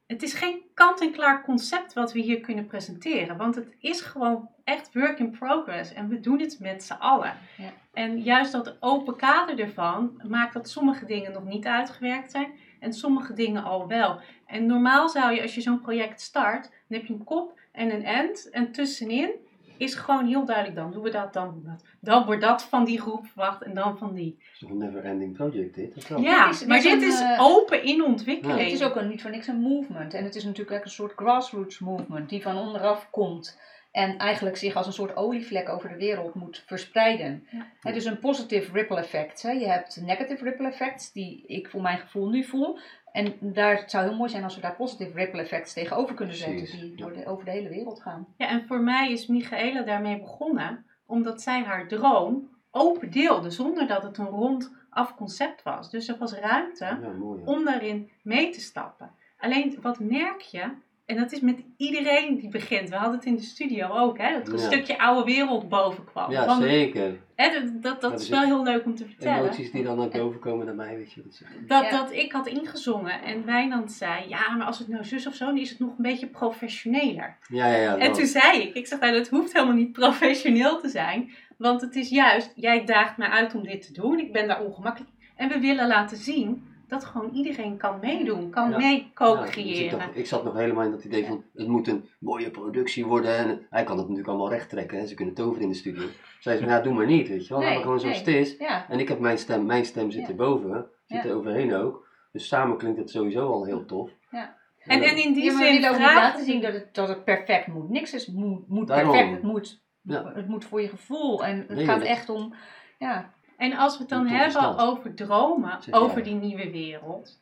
Het 0.07 0.23
is 0.23 0.35
geen 0.35 0.63
kant-en-klaar 0.75 1.43
concept 1.43 1.93
wat 1.93 2.13
we 2.13 2.21
hier 2.21 2.41
kunnen 2.41 2.67
presenteren. 2.67 3.37
Want 3.37 3.55
het 3.55 3.75
is 3.79 4.01
gewoon 4.01 4.49
echt 4.65 4.95
work 4.95 5.19
in 5.19 5.31
progress. 5.31 5.93
En 5.93 6.09
we 6.09 6.21
doen 6.21 6.41
het 6.41 6.61
met 6.61 6.85
z'n 6.85 6.93
allen. 6.93 7.37
Ja. 7.57 7.73
En 7.93 8.23
juist 8.23 8.53
dat 8.53 8.77
open 8.81 9.17
kader 9.17 9.59
ervan 9.59 10.23
maakt 10.29 10.55
dat 10.55 10.69
sommige 10.69 11.05
dingen 11.05 11.33
nog 11.33 11.45
niet 11.45 11.67
uitgewerkt 11.67 12.31
zijn. 12.31 12.53
En 12.81 12.93
sommige 12.93 13.33
dingen 13.33 13.65
al 13.65 13.87
wel. 13.87 14.21
En 14.47 14.67
normaal 14.67 15.09
zou 15.09 15.35
je, 15.35 15.43
als 15.43 15.55
je 15.55 15.61
zo'n 15.61 15.81
project 15.81 16.21
start, 16.21 16.63
dan 16.63 16.99
heb 16.99 17.07
je 17.07 17.13
een 17.13 17.25
kop 17.25 17.61
en 17.73 17.95
een 17.95 18.05
end. 18.05 18.51
En 18.51 18.73
tussenin 18.73 19.31
is 19.77 19.95
gewoon 19.95 20.27
heel 20.27 20.45
duidelijk, 20.45 20.77
dan 20.77 20.93
doen 20.93 21.03
we 21.03 21.11
dat, 21.11 21.33
dan 21.33 21.51
doen 21.53 21.63
we 21.63 21.69
dat. 21.69 21.85
Dan 22.01 22.25
wordt 22.25 22.41
dat 22.41 22.65
van 22.65 22.85
die 22.85 23.01
groep 23.01 23.27
verwacht 23.27 23.63
en 23.63 23.75
dan 23.75 23.99
van 23.99 24.15
die. 24.15 24.37
Het 24.39 24.53
is 24.53 24.59
toch 24.59 24.71
een 24.71 24.79
never-ending 24.79 25.33
project 25.33 25.75
dit? 25.75 25.97
Of? 25.97 26.09
Ja, 26.21 26.47
Dit 26.47 26.55
is 26.55 26.67
maar 26.67 26.81
dit 26.81 26.93
een, 26.93 27.09
is 27.09 27.21
eh, 27.21 27.41
open 27.41 27.85
in 27.85 28.05
ontwikkeling. 28.05 28.61
Het 28.61 28.73
is 28.73 28.83
ook 28.83 28.97
een, 28.97 29.09
niet 29.09 29.23
voor 29.23 29.31
niks 29.31 29.47
een 29.47 29.61
movement. 29.61 30.15
En 30.15 30.25
het 30.25 30.35
is 30.35 30.45
natuurlijk 30.45 30.77
ook 30.77 30.85
een 30.85 30.91
soort 30.91 31.13
grassroots 31.13 31.79
movement 31.79 32.29
die 32.29 32.43
van 32.43 32.57
onderaf 32.57 33.11
komt. 33.11 33.59
En 33.95 34.19
eigenlijk 34.19 34.57
zich 34.57 34.75
als 34.75 34.87
een 34.87 34.93
soort 34.93 35.17
olievlek 35.17 35.69
over 35.69 35.89
de 35.89 35.97
wereld 35.97 36.35
moet 36.35 36.63
verspreiden. 36.67 37.47
Ja. 37.51 37.67
Het 37.81 37.97
is 37.97 38.05
een 38.05 38.19
positive 38.19 38.73
ripple 38.73 38.99
effect. 38.99 39.43
Hè. 39.43 39.51
Je 39.51 39.67
hebt 39.67 40.01
negative 40.01 40.45
ripple 40.45 40.69
effects, 40.69 41.13
die 41.13 41.45
ik 41.47 41.69
voor 41.69 41.83
mijn 41.83 41.99
gevoel 41.99 42.29
nu 42.29 42.45
voel. 42.45 42.79
En 43.15 43.35
daar, 43.41 43.77
het 43.77 43.91
zou 43.91 44.05
heel 44.09 44.17
mooi 44.17 44.31
zijn 44.31 44.45
als 44.45 44.55
we 44.55 44.61
daar 44.61 44.75
positive 44.77 45.19
ripple 45.19 45.41
effects 45.41 45.73
tegenover 45.73 46.15
kunnen 46.15 46.35
zetten. 46.37 46.57
Precies, 46.57 46.81
Die 46.81 46.95
door 46.97 47.13
de, 47.13 47.27
over 47.27 47.45
de 47.45 47.51
hele 47.51 47.69
wereld 47.69 48.01
gaan. 48.01 48.27
Ja, 48.37 48.49
en 48.49 48.67
voor 48.67 48.81
mij 48.81 49.13
is 49.13 49.27
Michaela 49.27 49.83
daarmee 49.83 50.19
begonnen 50.21 50.85
omdat 51.07 51.43
zij 51.43 51.63
haar 51.63 51.89
droom 51.89 52.49
open 52.71 53.11
deelde, 53.11 53.51
zonder 53.51 53.87
dat 53.87 54.03
het 54.03 54.19
een 54.19 54.27
rondaf 54.27 55.15
concept 55.17 55.63
was. 55.63 55.91
Dus 55.91 56.09
er 56.09 56.17
was 56.19 56.33
ruimte 56.33 56.85
Ja, 56.85 56.99
mooi. 57.19 57.41
ja. 57.41 57.47
om 57.47 57.65
daarin 57.65 58.11
mee 58.23 58.51
te 58.51 58.61
stappen. 58.61 59.11
Alleen 59.39 59.79
wat 59.83 59.99
merk 60.01 60.41
je, 60.41 60.71
en 61.07 61.17
dat 61.17 61.33
is 61.33 61.41
met 61.41 61.63
iedereen 61.77 62.39
die 62.39 62.49
begint, 62.49 62.89
we 62.89 62.97
hadden 62.97 63.17
het 63.17 63.25
in 63.27 63.37
de 63.37 63.43
studio 63.43 63.89
ook, 63.89 64.19
hè, 64.19 64.33
dat 64.33 64.47
er 64.47 64.53
een 64.53 64.59
Ja. 64.61 64.65
stukje 64.67 64.99
oude 64.99 65.25
wereld 65.33 65.69
boven 65.69 66.05
kwam. 66.05 66.31
Ja, 66.31 66.45
Van- 66.45 66.63
zeker. 66.63 67.17
hè, 67.35 67.51
dat 67.53 67.83
dat, 67.83 68.01
dat 68.01 68.21
is 68.21 68.29
wel 68.29 68.43
heel 68.43 68.63
leuk 68.63 68.85
om 68.85 68.95
te 68.95 69.05
vertellen. 69.07 69.39
Emoties 69.45 69.71
die 69.71 69.83
dan 69.83 69.97
naar 69.97 70.09
boven 70.09 70.41
komen 70.41 70.67
naar 70.67 70.75
mij, 70.75 70.97
weet 70.97 71.13
je. 71.13 71.23
Echt- 71.29 71.69
Dat, 71.69 71.85
Ja. 71.85 71.91
dat 71.91 72.13
ik 72.13 72.33
had 72.33 72.47
ingezongen 72.47 73.23
en 73.23 73.45
Wijnand 73.45 73.93
zei, 73.93 74.29
ja, 74.29 74.51
maar 74.57 74.67
als 74.67 74.79
het 74.79 74.89
nou 74.89 75.05
zus 75.05 75.27
of 75.27 75.35
zo, 75.35 75.45
dan 75.47 75.59
is 75.59 75.71
het 75.71 75.79
nog 75.79 75.91
een 75.91 76.03
beetje 76.03 76.27
professioneler. 76.27 77.37
Ja, 77.49 77.67
ja, 77.67 77.77
ja. 77.77 77.97
En 77.99 78.13
toen 78.13 78.27
zei 78.27 78.61
ik, 78.63 78.75
ik 78.75 78.87
zeg 78.87 79.01
nou, 79.01 79.13
dat 79.13 79.29
hoeft 79.29 79.53
helemaal 79.53 79.75
niet 79.75 79.93
professioneel 79.93 80.81
te 80.81 80.89
zijn. 80.89 81.31
Want 81.59 81.81
het 81.81 81.95
is 81.97 82.09
juist, 82.09 82.53
jij 82.57 82.85
daagt 82.85 83.17
mij 83.17 83.29
uit 83.29 83.55
om 83.55 83.63
dit 83.63 83.87
te 83.87 83.93
doen. 84.01 84.19
Ik 84.19 84.33
ben 84.33 84.49
daar 84.49 84.63
ongemakkelijk. 84.65 85.11
En 85.37 85.49
we 85.49 85.59
willen 85.61 85.87
laten 85.87 86.17
zien 86.17 86.67
dat 86.95 87.05
gewoon 87.05 87.31
iedereen 87.33 87.77
kan 87.77 87.99
meedoen. 88.01 88.51
Kan 88.51 88.71
Ja. 88.71 88.77
mee 88.77 88.99
Ja, 88.99 89.05
co-creëren. 89.15 90.01
ik, 90.13 90.27
zat 90.27 90.45
nog 90.45 90.55
helemaal 90.55 90.85
in 90.85 90.91
dat 90.91 91.05
idee 91.05 91.27
van, 91.27 91.45
het 91.55 91.69
moet 91.69 91.89
een 91.89 92.09
mooie 92.19 92.51
productie 92.51 93.07
worden. 93.07 93.37
En 93.37 93.67
hij 93.71 93.83
kan 93.85 93.93
het 93.97 94.01
natuurlijk 94.09 94.29
allemaal 94.29 94.51
recht 94.51 94.69
trekken. 94.69 94.99
Hè. 94.99 95.07
Ze 95.07 95.15
kunnen 95.15 95.35
toveren 95.35 95.63
in 95.63 95.69
de 95.69 95.75
studio. 95.75 96.07
Zij 96.41 96.57
zei, 96.57 96.67
nou 96.71 96.83
doe 96.83 96.93
maar 96.95 97.07
niet, 97.07 97.29
weet 97.29 97.47
je 97.47 97.55
wel. 97.55 97.59
Laat 97.59 97.67
Nee, 97.69 97.75
maar 97.75 97.85
gewoon 97.85 98.01
zoals 98.01 98.23
nee. 98.25 98.35
het 98.37 98.47
is. 98.47 98.57
Ja, 98.59 98.87
En 98.89 98.99
ik 98.99 99.09
heb 99.09 99.19
mijn 99.19 99.39
stem, 99.39 99.67
mijn 99.67 99.85
stem 99.85 100.11
zit 100.11 100.23
Ja. 100.23 100.29
erboven. 100.29 100.87
Zit 101.07 101.23
Ja. 101.23 101.29
er 101.29 101.37
overheen 101.37 101.75
ook. 101.75 102.07
Dus 102.33 102.49
samen 102.49 102.77
klinkt 102.77 102.99
het 102.99 103.11
sowieso 103.11 103.47
al 103.53 103.65
heel 103.65 103.85
tof. 103.85 104.11
Ja. 104.31 104.57
en, 104.85 105.03
en 105.03 105.17
in 105.23 105.33
die 105.33 105.45
Ja, 105.45 105.53
maar 105.53 105.61
we 105.61 105.67
zin 105.67 105.75
willen 105.81 105.91
ook 105.91 105.99
laten 106.15 106.45
zien 106.45 106.61
dat 106.61 106.73
het, 106.73 106.95
dat 106.95 107.09
het 107.09 107.25
perfect 107.25 107.67
moet. 107.67 107.89
Niks 107.91 108.15
is 108.15 108.27
moet, 108.27 108.69
moet 108.69 108.87
perfect. 108.87 109.31
Het 109.31 109.43
moet, 109.43 109.83
Ja. 110.03 110.33
het 110.35 110.49
moet 110.49 110.65
voor 110.65 110.81
je 110.81 110.89
gevoel. 110.89 111.45
En 111.45 111.59
het 111.59 111.69
Nee, 111.77 111.85
gaat 111.85 112.03
echt 112.03 112.29
om... 112.29 112.55
Ja, 112.99 113.33
En 113.65 113.77
als 113.77 113.93
we 113.93 113.99
het 113.99 114.09
dan 114.09 114.27
hebben 114.27 114.79
over 114.79 115.15
dromen, 115.15 115.79
over 115.91 116.23
die 116.23 116.35
nieuwe 116.35 116.71
wereld, 116.71 117.39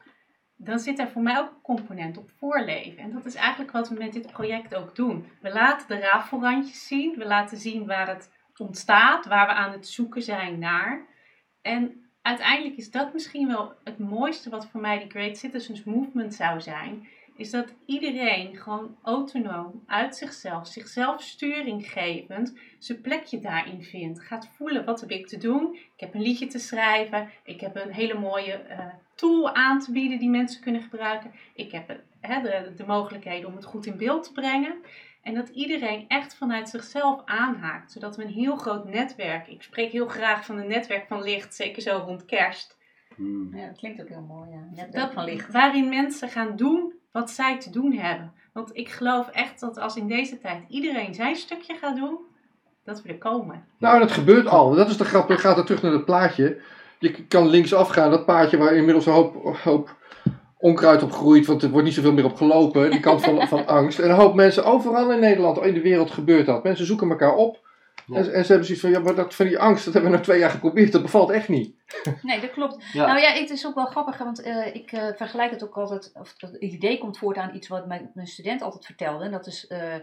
dan 0.56 0.78
zit 0.78 0.98
er 0.98 1.08
voor 1.08 1.22
mij 1.22 1.38
ook 1.38 1.50
een 1.50 1.62
component 1.62 2.16
op 2.16 2.30
voorleven. 2.38 3.02
En 3.02 3.12
dat 3.12 3.24
is 3.24 3.34
eigenlijk 3.34 3.72
wat 3.72 3.88
we 3.88 3.94
met 3.94 4.12
dit 4.12 4.32
project 4.32 4.74
ook 4.74 4.94
doen. 4.96 5.26
We 5.40 5.52
laten 5.52 5.88
de 5.88 5.98
rafelrandjes 5.98 6.86
zien, 6.86 7.18
we 7.18 7.26
laten 7.26 7.58
zien 7.58 7.86
waar 7.86 8.08
het 8.08 8.30
ontstaat, 8.56 9.26
waar 9.26 9.46
we 9.46 9.52
aan 9.52 9.72
het 9.72 9.88
zoeken 9.88 10.22
zijn 10.22 10.58
naar. 10.58 11.06
En 11.62 12.10
uiteindelijk 12.22 12.76
is 12.76 12.90
dat 12.90 13.12
misschien 13.12 13.48
wel 13.48 13.74
het 13.84 13.98
mooiste 13.98 14.50
wat 14.50 14.66
voor 14.66 14.80
mij 14.80 14.98
die 14.98 15.10
Great 15.10 15.36
Citizens 15.36 15.84
Movement 15.84 16.34
zou 16.34 16.60
zijn, 16.60 17.08
is 17.36 17.50
dat 17.50 17.74
iedereen 17.86 18.56
gewoon 18.56 18.96
autonoom 19.02 19.82
uit 19.86 20.16
zichzelf, 20.16 20.66
zichzelf 20.66 21.22
sturinggevend, 21.22 22.58
zijn 22.78 23.00
plekje 23.00 23.38
daarin 23.38 23.82
vindt. 23.82 24.20
Gaat 24.20 24.48
voelen 24.56 24.84
wat 24.84 25.00
heb 25.00 25.10
ik 25.10 25.26
te 25.26 25.38
doen. 25.38 25.74
Ik 25.74 26.00
heb 26.00 26.14
een 26.14 26.22
liedje 26.22 26.46
te 26.46 26.58
schrijven. 26.58 27.30
Ik 27.44 27.60
heb 27.60 27.76
een 27.76 27.92
hele 27.92 28.18
mooie 28.18 28.52
eh, 28.52 28.86
tool 29.14 29.54
aan 29.54 29.78
te 29.80 29.92
bieden 29.92 30.18
die 30.18 30.30
mensen 30.30 30.62
kunnen 30.62 30.82
gebruiken. 30.82 31.32
Ik 31.54 31.72
heb 31.72 32.00
de, 32.20 32.72
de 32.76 32.86
mogelijkheden 32.86 33.48
om 33.48 33.56
het 33.56 33.64
goed 33.64 33.86
in 33.86 33.96
beeld 33.96 34.24
te 34.24 34.32
brengen. 34.32 34.74
En 35.22 35.34
dat 35.34 35.48
iedereen 35.48 36.04
echt 36.08 36.34
vanuit 36.34 36.68
zichzelf 36.68 37.22
aanhaakt, 37.24 37.92
zodat 37.92 38.16
we 38.16 38.22
een 38.22 38.30
heel 38.32 38.56
groot 38.56 38.84
netwerk. 38.84 39.48
Ik 39.48 39.62
spreek 39.62 39.92
heel 39.92 40.06
graag 40.08 40.44
van 40.44 40.58
een 40.58 40.68
netwerk 40.68 41.06
van 41.06 41.22
licht, 41.22 41.54
zeker 41.54 41.82
zo 41.82 42.02
rond 42.06 42.24
kerst. 42.24 42.78
Hmm. 43.16 43.56
Ja, 43.56 43.66
dat 43.66 43.76
klinkt 43.78 44.00
ook 44.00 44.08
heel 44.08 44.20
mooi. 44.28 44.50
Ja. 44.50 44.66
Netwerk 44.70 44.92
Dat, 44.92 45.12
van 45.12 45.24
licht. 45.24 45.52
waarin 45.52 45.88
mensen 45.88 46.28
gaan 46.28 46.56
doen 46.56 47.00
wat 47.12 47.30
zij 47.30 47.58
te 47.58 47.70
doen 47.70 47.92
hebben. 47.92 48.32
Want 48.52 48.70
ik 48.72 48.88
geloof 48.88 49.28
echt 49.28 49.60
dat 49.60 49.78
als 49.78 49.96
in 49.96 50.06
deze 50.06 50.38
tijd 50.38 50.62
iedereen 50.68 51.14
zijn 51.14 51.36
stukje 51.36 51.74
gaat 51.74 51.96
doen, 51.96 52.18
dat 52.84 53.02
we 53.02 53.08
er 53.08 53.18
komen. 53.18 53.64
Nou, 53.78 53.98
dat 53.98 54.12
gebeurt 54.12 54.46
al. 54.46 54.74
Dat 54.74 54.88
is 54.88 54.96
de 54.96 55.04
grap. 55.04 55.28
Dan 55.28 55.38
gaat 55.38 55.56
het 55.56 55.66
terug 55.66 55.82
naar 55.82 55.92
het 55.92 56.04
plaatje. 56.04 56.60
Je 56.98 57.26
kan 57.26 57.48
linksaf 57.48 57.88
gaan, 57.88 58.10
dat 58.10 58.24
paadje 58.24 58.56
waar 58.56 58.74
inmiddels 58.74 59.06
een 59.06 59.12
hoop, 59.12 59.56
hoop 59.64 59.96
onkruid 60.58 61.02
op 61.02 61.12
groeit, 61.12 61.46
want 61.46 61.62
er 61.62 61.70
wordt 61.70 61.84
niet 61.86 61.94
zoveel 61.94 62.12
meer 62.12 62.24
op 62.24 62.36
gelopen. 62.36 62.90
Die 62.90 63.00
kant 63.00 63.22
van, 63.24 63.48
van 63.48 63.66
angst. 63.66 63.98
En 63.98 64.10
een 64.10 64.16
hoop 64.16 64.34
mensen 64.34 64.64
overal 64.64 65.12
in 65.12 65.20
Nederland, 65.20 65.62
in 65.62 65.74
de 65.74 65.80
wereld 65.80 66.10
gebeurt 66.10 66.46
dat. 66.46 66.62
Mensen 66.62 66.86
zoeken 66.86 67.10
elkaar 67.10 67.34
op. 67.34 67.58
En, 68.16 68.32
en 68.32 68.44
ze 68.44 68.52
hebben 68.52 68.64
zoiets 68.64 68.80
van, 68.80 68.90
ja, 68.90 68.98
maar 69.00 69.14
dat 69.14 69.34
van 69.34 69.46
die 69.46 69.58
angst, 69.58 69.84
dat 69.84 69.94
hebben 69.94 70.10
we 70.10 70.16
nou 70.16 70.28
twee 70.28 70.40
jaar 70.40 70.50
geprobeerd. 70.50 70.92
Dat 70.92 71.02
bevalt 71.02 71.30
echt 71.30 71.48
niet. 71.48 71.74
Nee, 72.22 72.40
dat 72.40 72.50
klopt. 72.50 72.84
Ja. 72.92 73.06
Nou 73.06 73.20
ja, 73.20 73.32
het 73.32 73.50
is 73.50 73.66
ook 73.66 73.74
wel 73.74 73.86
grappig, 73.86 74.18
want 74.18 74.42
eh, 74.42 74.74
ik 74.74 74.92
eh, 74.92 75.06
vergelijk 75.16 75.50
het 75.50 75.64
ook 75.64 75.76
altijd, 75.76 76.10
of 76.14 76.34
het 76.36 76.56
idee 76.60 76.98
komt 76.98 77.18
voort 77.18 77.36
aan 77.36 77.54
iets 77.54 77.68
wat 77.68 77.86
mijn, 77.86 78.10
mijn 78.14 78.26
student 78.26 78.62
altijd 78.62 78.86
vertelde. 78.86 79.24
En 79.24 79.30
dat 79.30 79.46
is 79.46 79.66
eh, 79.66 79.94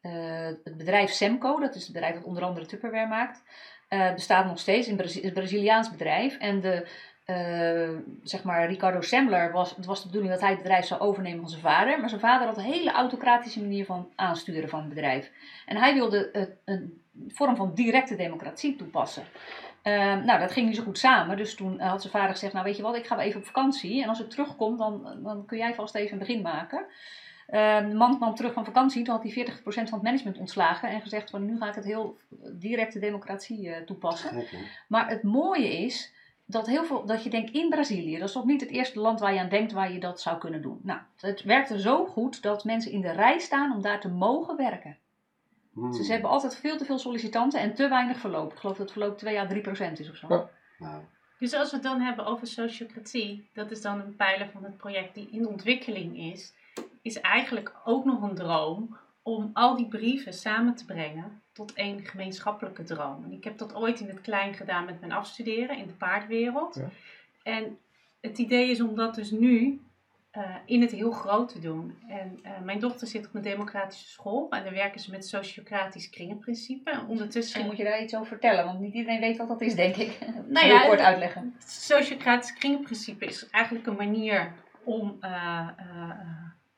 eh, 0.00 0.54
het 0.64 0.76
bedrijf 0.76 1.10
Semco, 1.10 1.60
dat 1.60 1.74
is 1.74 1.82
het 1.82 1.92
bedrijf 1.92 2.14
dat 2.14 2.24
onder 2.24 2.42
andere 2.42 2.66
Tupperware 2.66 3.08
maakt. 3.08 3.42
Eh, 3.88 4.12
bestaat 4.14 4.46
nog 4.46 4.58
steeds, 4.58 4.86
een, 4.86 4.96
Brazi- 4.96 5.24
een 5.24 5.32
Braziliaans 5.32 5.90
bedrijf. 5.90 6.38
En 6.38 6.60
de, 6.60 6.86
eh, 7.24 7.88
zeg 8.22 8.42
maar, 8.42 8.66
Ricardo 8.66 9.00
Semler, 9.00 9.52
was, 9.52 9.76
het 9.76 9.86
was 9.86 10.00
de 10.00 10.06
bedoeling 10.06 10.32
dat 10.32 10.42
hij 10.42 10.50
het 10.50 10.62
bedrijf 10.62 10.84
zou 10.84 11.00
overnemen 11.00 11.40
van 11.40 11.48
zijn 11.48 11.62
vader. 11.62 12.00
Maar 12.00 12.08
zijn 12.08 12.20
vader 12.20 12.46
had 12.46 12.56
een 12.56 12.62
hele 12.62 12.92
autocratische 12.92 13.60
manier 13.60 13.84
van 13.84 14.12
aansturen 14.14 14.68
van 14.68 14.80
het 14.80 14.88
bedrijf. 14.88 15.30
En 15.66 15.76
hij 15.76 15.94
wilde 15.94 16.30
eh, 16.30 16.42
een 16.64 17.02
vorm 17.28 17.56
van 17.56 17.74
directe 17.74 18.16
democratie 18.16 18.76
toepassen. 18.76 19.22
Ehm, 19.82 20.24
nou, 20.24 20.40
dat 20.40 20.52
ging 20.52 20.66
niet 20.66 20.76
zo 20.76 20.82
goed 20.82 20.98
samen. 20.98 21.36
Dus 21.36 21.54
toen 21.54 21.80
had 21.80 22.00
zijn 22.00 22.12
vader 22.12 22.30
gezegd, 22.30 22.52
nou 22.52 22.64
weet 22.64 22.76
je 22.76 22.82
wat, 22.82 22.96
ik 22.96 23.06
ga 23.06 23.16
wel 23.16 23.24
even 23.24 23.40
op 23.40 23.46
vakantie. 23.46 24.02
En 24.02 24.08
als 24.08 24.20
ik 24.20 24.30
terugkom, 24.30 24.76
dan, 24.76 25.18
dan 25.22 25.46
kun 25.46 25.58
jij 25.58 25.74
vast 25.74 25.94
even 25.94 26.12
een 26.12 26.18
begin 26.18 26.42
maken. 26.42 26.86
Ehm, 27.46 27.88
de 27.88 27.94
man 27.94 28.16
kwam 28.16 28.34
terug 28.34 28.52
van 28.52 28.64
vakantie, 28.64 29.04
toen 29.04 29.14
had 29.14 29.22
hij 29.22 29.32
40% 29.32 29.88
van 29.88 29.98
het 29.98 30.02
management 30.02 30.38
ontslagen. 30.38 30.88
En 30.88 31.00
gezegd 31.00 31.30
van, 31.30 31.44
nu 31.44 31.56
ga 31.56 31.68
ik 31.68 31.74
het 31.74 31.84
heel 31.84 32.16
directe 32.52 32.98
democratie 32.98 33.70
eh, 33.70 33.82
toepassen. 33.82 34.44
Maar 34.88 35.08
het 35.08 35.22
mooie 35.22 35.78
is 35.78 36.12
dat, 36.52 36.66
heel 36.66 36.84
veel, 36.84 37.06
dat 37.06 37.24
je 37.24 37.30
denkt 37.30 37.50
in 37.50 37.68
Brazilië, 37.68 38.18
dat 38.18 38.28
is 38.28 38.34
toch 38.34 38.44
niet 38.44 38.60
het 38.60 38.70
eerste 38.70 39.00
land 39.00 39.20
waar 39.20 39.34
je 39.34 39.40
aan 39.40 39.48
denkt 39.48 39.72
waar 39.72 39.92
je 39.92 40.00
dat 40.00 40.20
zou 40.20 40.38
kunnen 40.38 40.62
doen. 40.62 40.80
Nou, 40.82 41.00
het 41.16 41.42
werkte 41.42 41.80
zo 41.80 42.06
goed 42.06 42.42
dat 42.42 42.64
mensen 42.64 42.92
in 42.92 43.00
de 43.00 43.10
rij 43.10 43.38
staan 43.38 43.72
om 43.72 43.82
daar 43.82 44.00
te 44.00 44.08
mogen 44.08 44.56
werken. 44.56 44.96
Hmm. 45.72 45.90
Dus 45.90 46.06
ze 46.06 46.12
hebben 46.12 46.30
altijd 46.30 46.56
veel 46.56 46.76
te 46.76 46.84
veel 46.84 46.98
sollicitanten 46.98 47.60
en 47.60 47.74
te 47.74 47.88
weinig 47.88 48.18
verloop. 48.18 48.52
Ik 48.52 48.58
geloof 48.58 48.76
dat 48.76 48.86
het 48.86 48.96
verloop 48.98 49.18
2 49.18 49.40
à 49.40 49.46
3 49.46 49.60
procent 49.60 49.98
is 49.98 50.10
of 50.10 50.16
zo. 50.16 50.26
Ja. 50.28 50.48
Nou, 50.78 51.02
Dus 51.38 51.54
als 51.54 51.70
we 51.70 51.76
het 51.76 51.84
dan 51.84 52.00
hebben 52.00 52.26
over 52.26 52.46
sociocratie, 52.46 53.48
dat 53.52 53.70
is 53.70 53.82
dan 53.82 54.00
een 54.00 54.16
pijler 54.16 54.50
van 54.52 54.64
het 54.64 54.76
project 54.76 55.14
die 55.14 55.28
in 55.30 55.46
ontwikkeling 55.46 56.18
is, 56.18 56.54
is 57.02 57.20
eigenlijk 57.20 57.74
ook 57.84 58.04
nog 58.04 58.22
een 58.22 58.34
droom 58.34 58.96
om 59.22 59.50
al 59.52 59.76
die 59.76 59.88
brieven 59.88 60.32
samen 60.32 60.74
te 60.74 60.84
brengen 60.84 61.41
tot 61.52 61.72
één 61.72 62.04
gemeenschappelijke 62.04 62.82
droom. 62.82 63.24
En 63.24 63.32
ik 63.32 63.44
heb 63.44 63.58
dat 63.58 63.74
ooit 63.74 64.00
in 64.00 64.08
het 64.08 64.20
klein 64.20 64.54
gedaan 64.54 64.84
met 64.84 65.00
mijn 65.00 65.12
afstuderen 65.12 65.78
in 65.78 65.86
de 65.86 65.92
paardwereld. 65.92 66.74
Ja. 66.74 66.88
En 67.42 67.78
het 68.20 68.38
idee 68.38 68.70
is 68.70 68.80
om 68.80 68.96
dat 68.96 69.14
dus 69.14 69.30
nu 69.30 69.80
eh, 70.30 70.56
in 70.64 70.80
het 70.80 70.90
heel 70.90 71.10
groot 71.10 71.48
te 71.48 71.60
doen. 71.60 71.98
En 72.08 72.38
eh, 72.42 72.52
mijn 72.64 72.78
dochter 72.78 73.06
zit 73.06 73.26
op 73.26 73.34
een 73.34 73.42
democratische 73.42 74.08
school 74.08 74.50
en 74.50 74.64
daar 74.64 74.72
werken 74.72 75.00
ze 75.00 75.10
met 75.10 75.26
sociocratisch 75.26 76.10
kringenprincipe. 76.10 76.90
En 76.90 77.06
ondertussen 77.06 77.40
Misschien 77.40 77.66
moet 77.66 77.76
je 77.76 77.84
daar 77.84 78.02
iets 78.02 78.14
over 78.14 78.26
vertellen, 78.26 78.64
want 78.64 78.80
niet 78.80 78.94
iedereen 78.94 79.20
weet 79.20 79.36
wat 79.36 79.48
dat 79.48 79.60
is, 79.60 79.74
denk 79.74 79.96
ik. 79.96 80.18
Nou 80.46 80.66
ja, 80.66 80.86
kort 80.86 81.00
uitleggen. 81.00 81.54
Het 81.58 81.70
sociocratisch 81.70 82.52
kringprincipe 82.52 83.24
is 83.24 83.48
eigenlijk 83.50 83.86
een 83.86 83.96
manier 83.96 84.52
om 84.84 85.16
eh, 85.20 85.68
eh, 85.76 86.10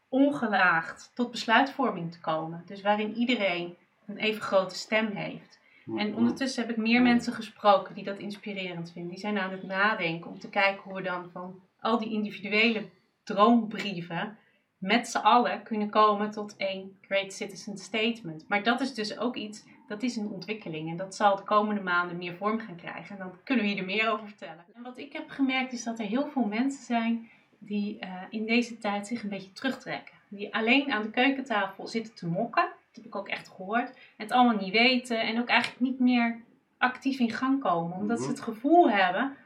ongeaagd 0.08 1.10
tot 1.14 1.30
besluitvorming 1.30 2.12
te 2.12 2.20
komen. 2.20 2.62
Dus 2.66 2.82
waarin 2.82 3.14
iedereen 3.14 3.76
een 4.06 4.16
even 4.16 4.42
grote 4.42 4.74
stem 4.74 5.06
heeft. 5.06 5.62
En 5.96 6.14
ondertussen 6.14 6.62
heb 6.66 6.76
ik 6.76 6.82
meer 6.82 7.02
mensen 7.02 7.32
gesproken 7.32 7.94
die 7.94 8.04
dat 8.04 8.18
inspirerend 8.18 8.92
vinden. 8.92 9.10
Die 9.10 9.20
zijn 9.20 9.38
aan 9.38 9.50
het 9.50 9.62
nadenken 9.62 10.30
om 10.30 10.38
te 10.38 10.48
kijken 10.48 10.82
hoe 10.82 10.94
we 10.94 11.02
dan 11.02 11.30
van 11.32 11.60
al 11.80 11.98
die 11.98 12.12
individuele 12.12 12.88
droombrieven 13.24 14.38
met 14.78 15.08
z'n 15.08 15.18
allen 15.18 15.62
kunnen 15.62 15.90
komen 15.90 16.30
tot 16.30 16.56
één 16.56 16.98
Great 17.00 17.32
Citizen 17.32 17.78
Statement. 17.78 18.44
Maar 18.48 18.62
dat 18.62 18.80
is 18.80 18.94
dus 18.94 19.18
ook 19.18 19.36
iets, 19.36 19.64
dat 19.88 20.02
is 20.02 20.16
een 20.16 20.28
ontwikkeling 20.28 20.90
en 20.90 20.96
dat 20.96 21.14
zal 21.14 21.36
de 21.36 21.42
komende 21.42 21.80
maanden 21.80 22.16
meer 22.16 22.34
vorm 22.34 22.58
gaan 22.58 22.76
krijgen. 22.76 23.18
En 23.18 23.18
dan 23.18 23.38
kunnen 23.44 23.64
we 23.64 23.70
hier 23.70 23.80
er 23.80 23.86
meer 23.86 24.10
over 24.10 24.28
vertellen. 24.28 24.64
En 24.74 24.82
wat 24.82 24.98
ik 24.98 25.12
heb 25.12 25.30
gemerkt 25.30 25.72
is 25.72 25.84
dat 25.84 25.98
er 25.98 26.06
heel 26.06 26.28
veel 26.28 26.44
mensen 26.44 26.84
zijn 26.84 27.30
die 27.58 27.98
eh, 27.98 28.22
in 28.30 28.46
deze 28.46 28.78
tijd 28.78 29.06
zich 29.06 29.22
een 29.22 29.28
beetje 29.28 29.52
terugtrekken. 29.52 30.14
Die 30.28 30.54
alleen 30.54 30.92
aan 30.92 31.02
de 31.02 31.10
keukentafel 31.10 31.86
zitten 31.86 32.14
te 32.14 32.26
mokken. 32.26 32.72
Dat 32.94 33.04
heb 33.04 33.12
ik 33.12 33.16
ook 33.16 33.28
echt 33.28 33.48
gehoord. 33.48 33.88
En 33.90 33.96
het 34.16 34.32
allemaal 34.32 34.56
niet 34.56 34.72
weten 34.72 35.20
en 35.20 35.40
ook 35.40 35.48
eigenlijk 35.48 35.80
niet 35.80 35.98
meer 35.98 36.40
actief 36.78 37.18
in 37.18 37.30
gang 37.30 37.60
komen. 37.60 37.96
Omdat 37.96 38.16
ze 38.18 38.24
Mhm. 38.24 38.32
het 38.32 38.42
gevoel 38.42 38.90
hebben 38.90 39.36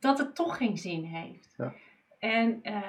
dat 0.00 0.18
het 0.18 0.34
toch 0.34 0.56
geen 0.56 0.78
zin 0.78 1.04
heeft. 1.04 1.54
Ja. 1.56 1.72
En 2.18 2.58
eh, 2.62 2.82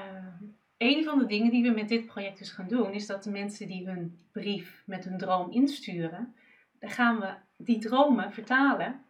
een 0.78 1.04
van 1.04 1.20
de 1.20 1.26
dingen 1.26 1.52
die 1.52 1.64
we 1.64 1.70
met 1.70 1.88
dit 1.90 2.06
project 2.06 2.38
dus 2.38 2.52
gaan 2.52 2.68
doen, 2.68 2.92
is 2.94 3.06
dat 3.08 3.24
de 3.24 3.32
mensen 3.32 3.68
die 3.68 3.88
hun 3.88 4.20
brief 4.32 4.84
met 4.86 5.04
hun 5.06 5.18
droom 5.18 5.52
insturen, 5.52 6.36
dan 6.80 6.90
gaan 6.90 7.20
we 7.20 7.34
die 7.58 7.80
dromen 7.80 8.32
vertalen, 8.34 9.04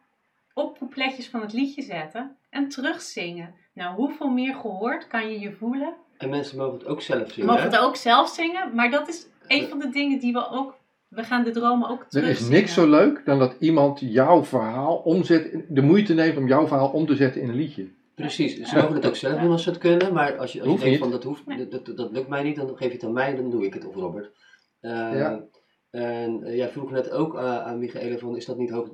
op 0.53 0.77
coupletjes 0.77 1.29
van 1.29 1.41
het 1.41 1.53
liedje 1.53 1.81
zetten 1.81 2.35
en 2.49 2.69
terugzingen. 2.69 3.55
Nou, 3.73 3.95
hoeveel 3.95 4.29
meer 4.29 4.55
gehoord 4.55 5.07
kan 5.07 5.31
je 5.31 5.39
je 5.39 5.51
voelen? 5.51 5.93
En 6.17 6.29
mensen 6.29 6.57
mogen 6.57 6.77
het 6.79 6.87
ook 6.87 7.01
zelf 7.01 7.31
zingen. 7.31 7.49
mogen 7.49 7.63
het 7.63 7.77
ook 7.77 7.95
zelf 7.95 8.29
zingen, 8.29 8.75
maar 8.75 8.89
dat 8.91 9.07
is 9.07 9.27
een 9.47 9.67
van 9.67 9.79
de 9.79 9.89
dingen 9.89 10.19
die 10.19 10.33
we 10.33 10.49
ook, 10.49 10.75
we 11.07 11.23
gaan 11.23 11.43
de 11.43 11.51
dromen 11.51 11.89
ook 11.89 12.01
Er 12.01 12.07
terugzingen. 12.09 12.51
is 12.51 12.59
niks 12.59 12.73
zo 12.73 12.89
leuk 12.89 13.21
dan 13.25 13.39
dat 13.39 13.55
iemand 13.59 13.99
jouw 13.99 14.43
verhaal 14.43 14.95
omzet, 14.95 15.63
de 15.69 15.81
moeite 15.81 16.13
neemt 16.13 16.37
om 16.37 16.47
jouw 16.47 16.67
verhaal 16.67 16.89
om 16.89 17.05
te 17.05 17.15
zetten 17.15 17.41
in 17.41 17.49
een 17.49 17.55
liedje. 17.55 17.87
Precies, 18.15 18.61
ze 18.61 18.75
mogen 18.75 18.95
het 18.95 19.05
ook 19.05 19.15
zelf 19.15 19.39
doen 19.41 19.51
als 19.51 19.63
ze 19.63 19.69
het 19.69 19.79
kunnen, 19.79 20.13
maar 20.13 20.37
als 20.37 20.53
je, 20.53 20.61
als 20.61 20.69
je 20.71 20.77
denkt 20.77 20.85
niet. 20.85 20.99
van 20.99 21.11
dat, 21.11 21.23
hoeft, 21.23 21.43
dat, 21.71 21.85
dat, 21.85 21.97
dat 21.97 22.11
lukt 22.11 22.27
mij 22.27 22.43
niet, 22.43 22.55
dan 22.55 22.67
geef 22.67 22.87
je 22.87 22.93
het 22.93 23.03
aan 23.03 23.13
mij 23.13 23.29
en 23.29 23.35
dan 23.35 23.49
doe 23.49 23.65
ik 23.65 23.73
het, 23.73 23.85
of 23.87 23.95
Robert. 23.95 24.31
Eh, 24.79 24.91
Ja. 24.91 25.43
En 25.91 26.43
eh, 26.43 26.55
jij 26.55 26.69
vroeg 26.69 26.91
net 26.91 27.11
ook 27.11 27.35
eh, 27.35 27.65
aan 27.65 27.79
Michaela 27.79 28.17
van, 28.17 28.35
is 28.35 28.45
dat 28.45 28.57
niet 28.57 28.69
hoog, 28.69 28.89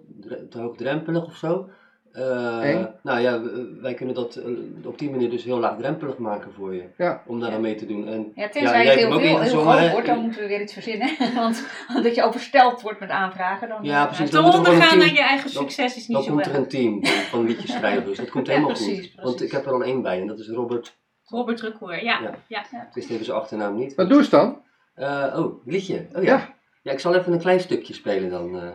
te 0.50 0.60
hoogdrempelig 0.60 1.26
of 1.26 1.36
zo? 1.36 1.70
Eh, 2.14 2.86
nou 3.04 3.20
ja, 3.20 3.42
wij 3.82 3.94
kunnen 3.94 4.16
dat 4.16 4.36
eh, 4.36 4.46
op 4.86 5.00
die 5.00 5.10
manier 5.10 5.30
dus 5.30 5.44
heel 5.44 5.60
laagdrempelig 5.60 6.18
maken 6.18 6.52
voor 6.54 6.76
je, 6.76 6.84
Ja. 6.98 7.24
om 7.26 7.40
daar 7.40 7.52
aan 7.52 7.62
mee 7.62 7.76
te 7.76 7.86
doen. 7.86 8.08
En, 8.08 8.32
Ja, 8.36 8.50
tenzij 8.50 8.62
Ja, 8.62 8.90
het 8.90 9.00
jij 9.00 9.08
heel, 9.08 9.20
veel, 9.20 9.40
heel 9.42 9.60
groot 9.62 9.92
wordt, 9.92 10.08
dan 10.08 10.20
moeten 10.20 10.42
we 10.42 10.48
weer 10.48 10.62
iets 10.62 10.74
verzinnen. 10.74 11.10
Want 11.36 11.68
dat 12.04 12.16
je 12.16 12.24
oversteld 12.24 12.82
wordt 12.82 13.00
met 13.00 13.10
aanvragen. 13.10 13.70
Dan, 13.70 13.84
Ja, 13.84 14.02
eh, 14.02 14.08
precies. 14.08 14.30
Te 14.30 14.36
Dan 14.36 14.46
er 14.46 14.58
ondergaan 14.58 15.02
aan 15.02 15.14
je 15.14 15.22
eigen 15.22 15.54
dan- 15.54 15.64
succes 15.64 15.96
is 15.96 16.08
niet 16.08 16.18
dan 16.18 16.24
zo 16.26 16.32
komt 16.34 16.46
er 16.46 16.56
een 16.56 16.68
team 16.68 17.06
van 17.06 17.46
liedjes 17.46 17.72
schrijvers, 17.72 18.18
dat 18.18 18.30
komt 18.30 18.46
Ja, 18.48 18.54
helemaal 18.54 18.74
precies, 18.76 19.12
goed. 19.16 19.24
Want 19.24 19.42
ik 19.42 19.52
heb 19.52 19.66
er 19.66 19.72
al 19.74 19.84
één 19.84 20.02
bij 20.02 20.20
en 20.22 20.28
dat 20.28 20.40
is 20.40 20.48
Robert, 20.50 20.98
Robert 21.26 21.62
Rukkoer, 21.62 22.04
ja. 22.04 22.20
Ja. 22.22 22.36
ja. 22.48 22.60
ik 22.62 22.94
wist 22.94 23.10
even 23.10 23.26
zijn 23.26 23.38
achternaam 23.38 23.76
niet. 23.76 23.96
Maar 23.96 24.08
doe 24.08 24.18
eens 24.18 24.30
dan. 24.30 24.62
Eh, 24.94 25.34
oh, 25.38 25.66
liedje. 25.66 26.08
Oh 26.16 26.24
ja. 26.24 26.36
Ja. 26.38 26.56
ja. 26.82 26.92
ik 26.92 27.00
zal 27.00 27.16
even 27.16 27.34
een 27.34 27.40
klein 27.40 27.60
stukje 27.60 27.94
spelen 27.94 28.30
dan. 28.30 28.56
eh. 28.62 28.70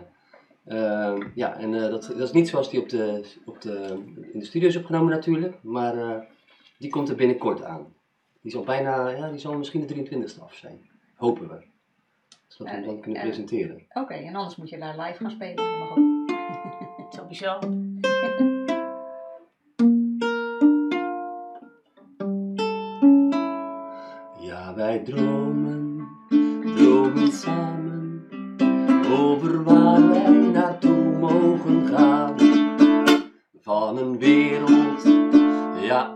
Ehm, 0.66 1.28
ja, 1.34 1.56
en 1.56 1.74
eh, 1.74 1.90
dat, 1.90 2.02
dat 2.02 2.20
is 2.20 2.32
niet 2.32 2.48
zoals 2.48 2.70
die 2.70 2.80
op 2.80 2.88
de, 2.88 3.24
op 3.44 3.60
de, 3.60 4.02
in 4.32 4.38
de 4.38 4.44
studio 4.44 4.68
is 4.68 4.76
opgenomen 4.76 5.10
natuurlijk, 5.10 5.62
maar 5.62 5.96
eh, 5.98 6.20
die 6.78 6.90
komt 6.90 7.08
er 7.08 7.16
binnenkort 7.16 7.62
aan. 7.62 7.94
Die 8.40 8.50
zal 8.50 8.64
bijna, 8.64 9.08
ja, 9.08 9.30
die 9.30 9.38
zal 9.38 9.56
misschien 9.56 9.86
de 9.86 9.94
23e 9.94 10.42
af 10.42 10.54
zijn. 10.54 10.90
Hopen 11.14 11.48
we. 11.48 11.62
Zodat 12.46 12.72
we 12.72 12.78
hem 12.78 12.86
dan 12.86 13.00
kunnen 13.00 13.20
Eh, 13.20 13.26
eh. 13.26 13.32
presenteren. 13.32 13.86
Oké, 13.92 14.14
en 14.14 14.34
anders 14.34 14.56
moet 14.56 14.68
je 14.68 14.78
daar 14.78 14.98
live 14.98 15.16
gaan 15.18 15.30
spelen. 15.30 15.64
Sowieso. 17.16 17.58
Ja, 24.40 24.74
wij 24.74 24.98
dromen, 24.98 26.08
dromen 26.76 27.32
samen 27.32 27.85
over 29.12 29.64
waar 29.64 30.08
wij 30.08 30.30
naartoe 30.52 31.18
mogen 31.18 31.86
gaan. 31.86 32.34
Van 33.62 33.98
een 33.98 34.18
wereld, 34.18 35.02
ja, 35.80 36.12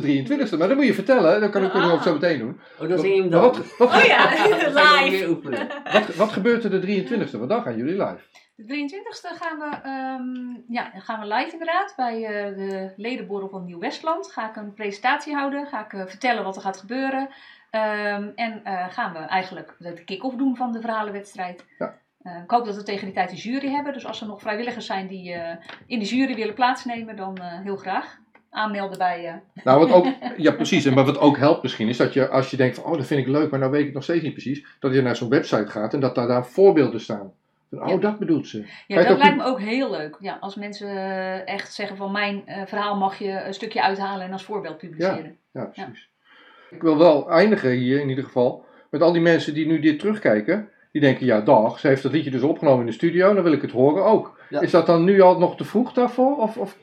de 0.00 0.24
23e, 0.26 0.58
maar 0.58 0.68
dat 0.68 0.76
moet 0.76 0.86
je 0.86 0.94
vertellen. 0.94 1.40
Dan 1.40 1.50
kan 1.50 1.64
ik 1.64 1.72
het 1.72 1.82
Ah. 1.82 1.92
ook 1.92 2.02
zo 2.02 2.12
meteen 2.12 2.38
doen. 2.38 2.60
Oh, 2.78 2.88
dan 2.88 2.98
zing 2.98 3.14
je 3.14 3.20
hem 3.20 3.30
dan. 3.30 3.40
wat, 3.42 3.76
wat, 3.78 3.88
oh 3.88 4.04
ja, 4.04 4.28
live. 5.02 5.38
wat, 5.92 6.14
wat 6.14 6.32
gebeurt 6.32 6.64
er 6.64 6.70
de 6.80 7.04
23e? 7.04 7.30
Want 7.38 7.48
dan 7.48 7.62
gaan 7.62 7.76
jullie 7.76 7.96
live. 7.96 8.18
De 8.56 8.64
23e 8.64 9.36
gaan 9.40 9.58
we, 9.58 9.76
ehm, 9.82 10.62
ja, 10.68 10.90
dan 10.92 11.00
gaan 11.00 11.20
we 11.20 11.34
live 11.34 11.52
inderdaad 11.52 11.92
bij 11.96 12.24
eh, 12.24 12.56
de 12.56 12.92
ledenborrel 12.96 13.48
van 13.48 13.64
Nieuw-Westland. 13.64 14.32
Ga 14.32 14.48
ik 14.48 14.56
een 14.56 14.74
presentatie 14.74 15.34
houden, 15.34 15.66
ga 15.66 15.84
ik 15.84 15.92
eh, 15.92 16.06
vertellen 16.06 16.44
wat 16.44 16.56
er 16.56 16.62
gaat 16.62 16.76
gebeuren. 16.76 17.28
Ehm, 17.70 18.28
en 18.34 18.60
eh, 18.64 18.86
gaan 18.90 19.12
we 19.12 19.18
eigenlijk 19.18 19.74
de 19.78 20.04
kick-off 20.04 20.36
doen 20.36 20.56
van 20.56 20.72
de 20.72 20.80
verhalenwedstrijd. 20.80 21.64
Ja. 21.78 22.00
Eh, 22.22 22.42
ik 22.42 22.50
hoop 22.50 22.64
dat 22.64 22.76
we 22.76 22.82
tegen 22.82 23.04
die 23.04 23.14
tijd 23.14 23.30
een 23.30 23.36
jury 23.36 23.68
hebben. 23.68 23.92
Dus 23.92 24.06
als 24.06 24.20
er 24.20 24.26
nog 24.26 24.40
vrijwilligers 24.40 24.86
zijn 24.86 25.06
die 25.06 25.32
eh, 25.32 25.56
in 25.86 25.98
de 25.98 26.04
jury 26.04 26.34
willen 26.34 26.54
plaatsnemen, 26.54 27.16
dan 27.16 27.36
eh, 27.36 27.60
heel 27.60 27.76
graag. 27.76 28.20
Aanmelden 28.52 28.98
bij... 28.98 29.26
eh, 29.26 29.64
Nou, 29.64 29.78
wat 29.78 29.92
ook, 29.92 30.06
ja 30.36 30.52
precies. 30.52 30.84
En 30.84 30.94
maar 30.94 31.04
wat 31.04 31.18
ook 31.18 31.36
helpt 31.38 31.62
misschien 31.62 31.88
is 31.88 31.96
dat 31.96 32.12
je, 32.12 32.28
als 32.28 32.50
je 32.50 32.56
denkt 32.56 32.74
van, 32.76 32.84
oh 32.84 32.96
dat 32.96 33.06
vind 33.06 33.20
ik 33.20 33.26
leuk, 33.26 33.50
maar 33.50 33.58
nou 33.58 33.70
weet 33.70 33.80
ik 33.80 33.86
het 33.86 33.94
nog 33.94 34.02
steeds 34.04 34.22
niet 34.22 34.32
precies. 34.32 34.66
Dat 34.80 34.94
je 34.94 35.02
naar 35.02 35.16
zo'n 35.16 35.28
website 35.28 35.66
gaat 35.66 35.94
en 35.94 36.00
dat 36.00 36.14
daar, 36.14 36.26
daar 36.26 36.46
voorbeelden 36.46 37.00
staan. 37.00 37.32
Van, 37.70 37.82
oh, 37.82 37.88
Ja. 37.88 37.96
dat 37.96 38.18
bedoelt 38.18 38.46
ze. 38.48 38.58
Je 38.58 38.94
Ja, 38.94 39.04
dat 39.08 39.18
lijkt 39.18 39.36
me 39.36 39.44
ook 39.44 39.60
heel 39.60 39.90
leuk. 39.90 40.16
Ja, 40.20 40.36
als 40.40 40.54
mensen 40.54 40.88
eh, 40.88 41.48
echt 41.48 41.72
zeggen 41.72 41.96
van 41.96 42.12
mijn 42.12 42.42
eh, 42.46 42.62
verhaal 42.66 42.96
mag 42.96 43.18
je 43.18 43.42
een 43.46 43.54
stukje 43.54 43.82
uithalen 43.82 44.26
en 44.26 44.32
als 44.32 44.44
voorbeeld 44.44 44.78
publiceren. 44.78 45.36
Ja, 45.52 45.64
precies. 45.64 46.08
Ik 46.70 46.82
wil 46.82 46.98
wel 46.98 47.30
eindigen 47.30 47.70
hier 47.70 48.00
in 48.00 48.08
ieder 48.08 48.24
geval 48.24 48.64
met 48.90 49.02
al 49.02 49.12
die 49.12 49.22
mensen 49.22 49.54
die 49.54 49.66
nu 49.66 49.80
dit 49.80 49.98
terugkijken. 49.98 50.68
Die 50.92 51.00
denken, 51.00 51.26
ja 51.26 51.40
dag, 51.40 51.78
ze 51.78 51.86
heeft 51.88 52.02
dat 52.02 52.12
liedje 52.12 52.30
dus 52.30 52.42
opgenomen 52.42 52.80
in 52.80 52.86
de 52.86 52.92
studio, 52.92 53.34
dan 53.34 53.42
wil 53.42 53.52
ik 53.52 53.62
het 53.62 53.70
horen 53.70 54.04
ook. 54.04 54.38
Ja. 54.48 54.60
Is 54.60 54.70
dat 54.70 54.86
dan 54.86 55.04
nu 55.04 55.20
al 55.20 55.38
nog 55.38 55.56
te 55.56 55.64
vroeg 55.64 55.92
daarvoor? 55.92 56.36
Of, 56.36 56.56
of 56.56 56.78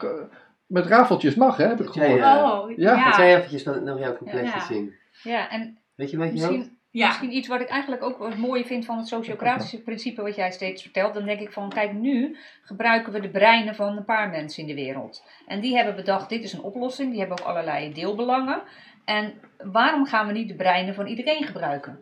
met 0.70 0.86
rafeltjes 0.86 1.36
mag, 1.36 1.58
hè, 1.58 1.68
heb 1.68 1.80
ik 1.80 1.86
Dat 1.86 1.94
gehoord. 1.94 2.22
eh, 2.22 2.28
Oh, 2.44 2.72
Ja. 2.78 2.96
ja. 2.96 3.06
Dat 3.06 3.16
jij 3.16 3.36
eventjes 3.36 3.64
nog 3.64 3.82
nog 3.82 4.00
jouw 4.00 4.16
complexje 4.18 4.56
Ja. 4.58 4.66
zingt. 4.66 4.94
Ja, 5.24 5.50
en 5.50 5.78
Weet 5.96 6.12
je 6.12 6.18
wat 6.18 6.26
je 6.28 6.32
misschien, 6.34 6.78
Ja. 6.92 7.08
misschien 7.08 7.36
iets 7.36 7.48
wat 7.48 7.62
ik 7.62 7.68
eigenlijk 7.70 8.04
ook 8.04 8.18
wat 8.18 8.36
mooi 8.38 8.66
vind 8.66 8.86
van 8.86 8.98
het 8.98 9.08
sociocratische 9.08 9.82
principe 9.82 10.22
wat 10.22 10.36
jij 10.36 10.52
steeds 10.52 10.82
vertelt. 10.82 11.14
Dan 11.14 11.26
denk 11.26 11.40
ik 11.40 11.52
van, 11.52 11.70
kijk 11.70 11.94
nu 11.94 12.38
gebruiken 12.64 13.14
we 13.14 13.20
de 13.20 13.30
breinen 13.30 13.76
van 13.76 13.98
een 13.98 14.06
paar 14.06 14.30
mensen 14.30 14.62
in 14.62 14.68
de 14.76 14.82
wereld. 14.82 15.24
En 15.48 15.60
die 15.60 15.76
hebben 15.76 15.96
bedacht, 15.96 16.30
dit 16.30 16.44
is 16.44 16.54
een 16.54 16.62
oplossing. 16.62 17.10
Die 17.12 17.20
hebben 17.20 17.40
ook 17.40 17.46
allerlei 17.48 17.94
deelbelangen. 17.94 18.62
En 19.06 19.34
waarom 19.58 20.06
gaan 20.06 20.28
we 20.28 20.34
niet 20.34 20.48
de 20.48 20.56
breinen 20.56 20.94
van 20.94 21.08
iedereen 21.08 21.44
gebruiken? 21.44 22.00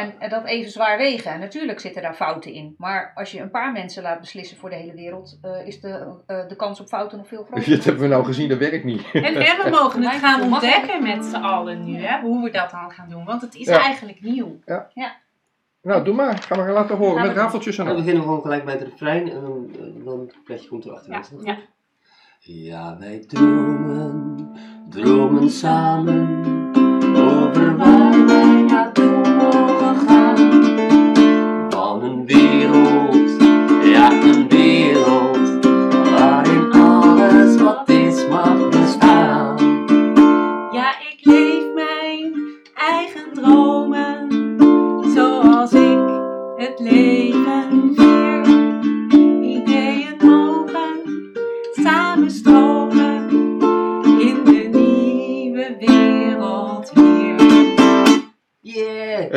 En 0.00 0.14
en 0.18 0.30
dat 0.30 0.44
even 0.44 0.70
zwaar 0.70 0.98
wegen. 0.98 1.32
En 1.32 1.40
natuurlijk 1.40 1.80
zitten 1.80 2.02
daar 2.02 2.14
fouten 2.14 2.52
in. 2.52 2.74
Maar 2.78 3.12
als 3.14 3.30
je 3.32 3.40
een 3.40 3.50
paar 3.50 3.72
mensen 3.72 4.02
laat 4.02 4.20
beslissen 4.20 4.56
voor 4.56 4.70
de 4.70 4.76
hele 4.76 4.94
wereld, 4.94 5.38
eh, 5.42 5.66
is 5.66 5.80
de, 5.80 6.14
eh, 6.26 6.48
de 6.48 6.56
kans 6.56 6.80
op 6.80 6.86
fouten 6.88 7.18
nog 7.18 7.28
veel 7.28 7.44
groter. 7.44 7.64
Dit 7.74 7.84
hebben 7.84 8.02
we 8.02 8.08
nou 8.08 8.24
gezien, 8.24 8.48
dat 8.48 8.58
werkt 8.58 8.84
niet. 8.84 9.02
En, 9.12 9.24
en 9.24 9.64
we 9.64 9.68
mogen 9.70 10.02
het 10.02 10.20
gaan 10.24 10.42
ontdekken 10.52 11.02
met 11.02 11.24
z'n 11.24 11.34
allen 11.36 11.84
nu, 11.84 11.96
hè, 11.96 12.20
hoe 12.20 12.42
we 12.44 12.50
dat 12.50 12.70
dan 12.70 12.90
gaan 12.90 13.08
doen. 13.08 13.24
Want 13.24 13.42
het 13.42 13.54
is 13.54 13.66
Ja. 13.66 13.80
eigenlijk 13.80 14.20
nieuw. 14.20 14.58
Nou, 15.82 16.04
doe 16.04 16.14
maar. 16.14 16.38
Ga 16.38 16.56
maar 16.56 16.72
laten 16.72 16.96
horen 16.96 17.22
met 17.22 17.32
we 17.32 17.38
rafeltjes 17.40 17.78
en 17.78 17.84
Dan 17.84 17.92
al. 17.94 17.98
beginnen 18.00 18.22
we 18.22 18.28
gewoon 18.28 18.42
gelijk 18.44 18.64
bij 18.64 18.74
het 18.74 18.82
refrein 18.82 19.30
en 19.30 19.40
dan, 19.40 19.70
eh, 19.72 20.04
dan 20.04 20.20
het 20.20 20.44
plekje 20.44 20.68
komt 20.68 20.84
erachter. 20.84 21.12
Ja, 21.12 21.18
dat 21.18 21.44
ja. 21.44 21.56
Ja, 22.40 22.96
wij 22.98 23.24
dromen, 23.26 24.36
dromen 24.88 25.50
samen 25.50 26.42
over 27.16 27.76
waar 27.76 28.26
wij 28.26 28.62
naartoe 28.62 29.07
vier. 47.96 48.46
Ideeën 49.42 50.16
mogen 50.22 51.00
samenstromen 51.72 53.30
in 54.20 54.44
de 54.44 54.68
nieuwe 54.72 55.76
wereld 55.78 56.90
hier. 56.94 57.36
Yeah! 58.60 59.30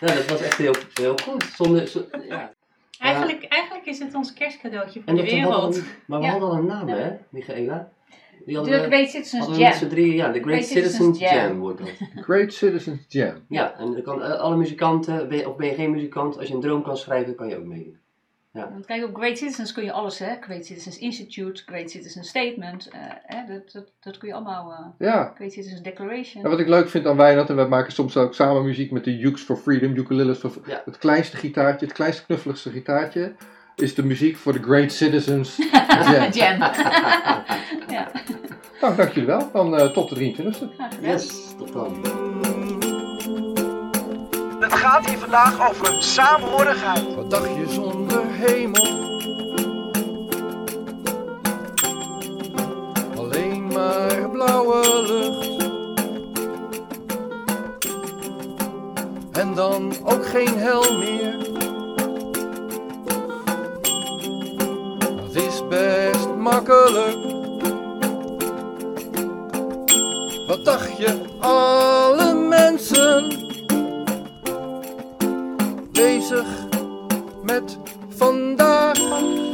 Nou, 0.00 0.14
dat 0.14 0.28
was 0.30 0.42
echt 0.42 0.56
heel, 0.58 0.74
heel 0.94 1.14
goed. 1.24 1.42
Zonder, 1.56 1.86
zo- 1.88 2.04
ja. 2.28 2.52
Eigenlijk, 2.98 3.44
eigenlijk 3.44 3.86
is 3.86 3.98
het 3.98 4.14
ons 4.14 4.32
kerstcadeautje 4.32 5.00
voor 5.00 5.08
En 5.08 5.14
de 5.16 5.22
wereld. 5.30 5.76
een- 5.76 5.84
maar 6.06 6.18
we 6.18 6.24
Ja. 6.24 6.30
hadden 6.30 6.48
al 6.48 6.56
een 6.56 6.66
naam, 6.66 6.88
hè, 6.88 7.10
Michaela? 7.28 7.88
Die 8.46 8.56
hadden 8.56 8.80
De 8.82 8.86
Great 8.86 9.08
Citizens 9.08 9.48
met 9.48 9.56
Jam. 9.58 9.88
drieën, 9.88 10.14
ja, 10.14 10.32
de 10.32 10.40
Great 10.42 10.64
Citizens 10.64 11.18
Jam. 11.18 11.58
wordt 11.58 11.78
dat. 11.78 11.88
Great 12.24 12.52
Citizens 12.52 13.04
Jam. 13.08 13.34
Ja, 13.48 13.78
en 13.78 13.92
dan 13.92 14.02
kan 14.02 14.22
eh, 14.22 14.38
alle 14.38 14.56
muzikanten, 14.56 15.28
ben 15.28 15.38
je, 15.38 15.48
of 15.48 15.56
ben 15.56 15.66
je 15.66 15.74
geen 15.74 15.90
muzikant, 15.90 16.38
als 16.38 16.48
je 16.48 16.54
een 16.54 16.60
droom 16.60 16.82
kan 16.82 16.96
schrijven, 16.96 17.34
kan 17.34 17.48
je 17.48 17.56
ook 17.58 17.64
meedoen. 17.64 17.98
Want 18.52 18.86
kijk, 18.86 19.04
op 19.04 19.16
Great 19.16 19.38
Citizens 19.38 19.72
kun 19.72 19.84
je 19.84 19.92
alles, 19.92 20.18
hè. 20.18 20.34
Great 20.40 20.66
Citizens 20.66 20.98
Institute, 20.98 21.62
Great 21.66 21.90
Citizens 21.90 22.28
Statement. 22.28 22.88
eh, 22.88 23.00
hè, 23.26 23.54
dat, 23.54 23.72
dat, 23.72 23.92
dat 24.00 24.18
kun 24.18 24.28
je 24.28 24.34
allemaal... 24.34 24.70
eh, 24.72 25.06
Ja. 25.06 25.32
Great 25.34 25.52
Citizens 25.52 25.82
Declaration. 25.82 26.44
En 26.44 26.50
wat 26.50 26.60
ik 26.60 26.68
leuk 26.68 26.88
vind 26.88 27.06
aan 27.06 27.16
Wijnand, 27.16 27.48
en 27.50 27.56
we 27.56 27.64
maken 27.64 27.92
soms 27.92 28.16
ook 28.16 28.34
samen 28.34 28.64
muziek 28.64 28.90
met 28.90 29.04
de 29.04 29.22
Ukes 29.24 29.42
for 29.42 29.56
Freedom, 29.56 29.96
ukuleles 29.96 30.38
for 30.38 30.52
Ja. 30.66 30.82
Het 30.84 30.98
kleinste 30.98 31.36
gitaartje, 31.36 31.86
het 31.86 31.94
kleinste 31.94 32.24
knuffeligste 32.24 32.70
gitaartje, 32.70 33.32
is 33.76 33.94
de 33.94 34.04
muziek 34.04 34.36
voor 34.36 34.52
de 34.52 34.62
Great 34.62 34.92
Citizens 34.92 35.56
Jam. 36.10 36.32
Jam. 36.32 36.58
ja. 37.94 38.10
Nou, 38.80 38.96
dank 38.96 39.12
jullie 39.12 39.26
wel. 39.26 39.50
Dan 39.52 39.76
eh, 39.76 39.86
tot 39.86 40.08
de 40.08 40.34
23e. 40.36 41.00
Yes, 41.00 41.54
tot 41.58 41.72
dan. 41.72 42.04
Het 44.60 44.72
gaat 44.72 45.08
hier 45.08 45.18
vandaag 45.18 45.70
over 45.70 46.02
saamhorigheid. 46.02 47.14
Wat 47.14 47.30
dacht 47.30 47.54
je 47.54 47.66
zonder 47.68 48.22
hemel? 48.26 49.04
Alleen 53.16 53.66
maar 53.66 54.30
blauwe 54.30 55.02
lucht. 55.06 55.64
En 59.32 59.54
dan 59.54 59.94
ook 60.04 60.26
geen 60.26 60.58
hel 60.58 60.98
meer. 60.98 61.55
Best 65.68 66.28
makkelijk. 66.36 67.16
Wat 70.46 70.64
dacht 70.64 70.96
je, 70.96 71.20
alle 71.40 72.34
mensen 72.34 73.28
bezig 75.92 76.46
met 77.42 77.78
vandaag. 78.08 79.45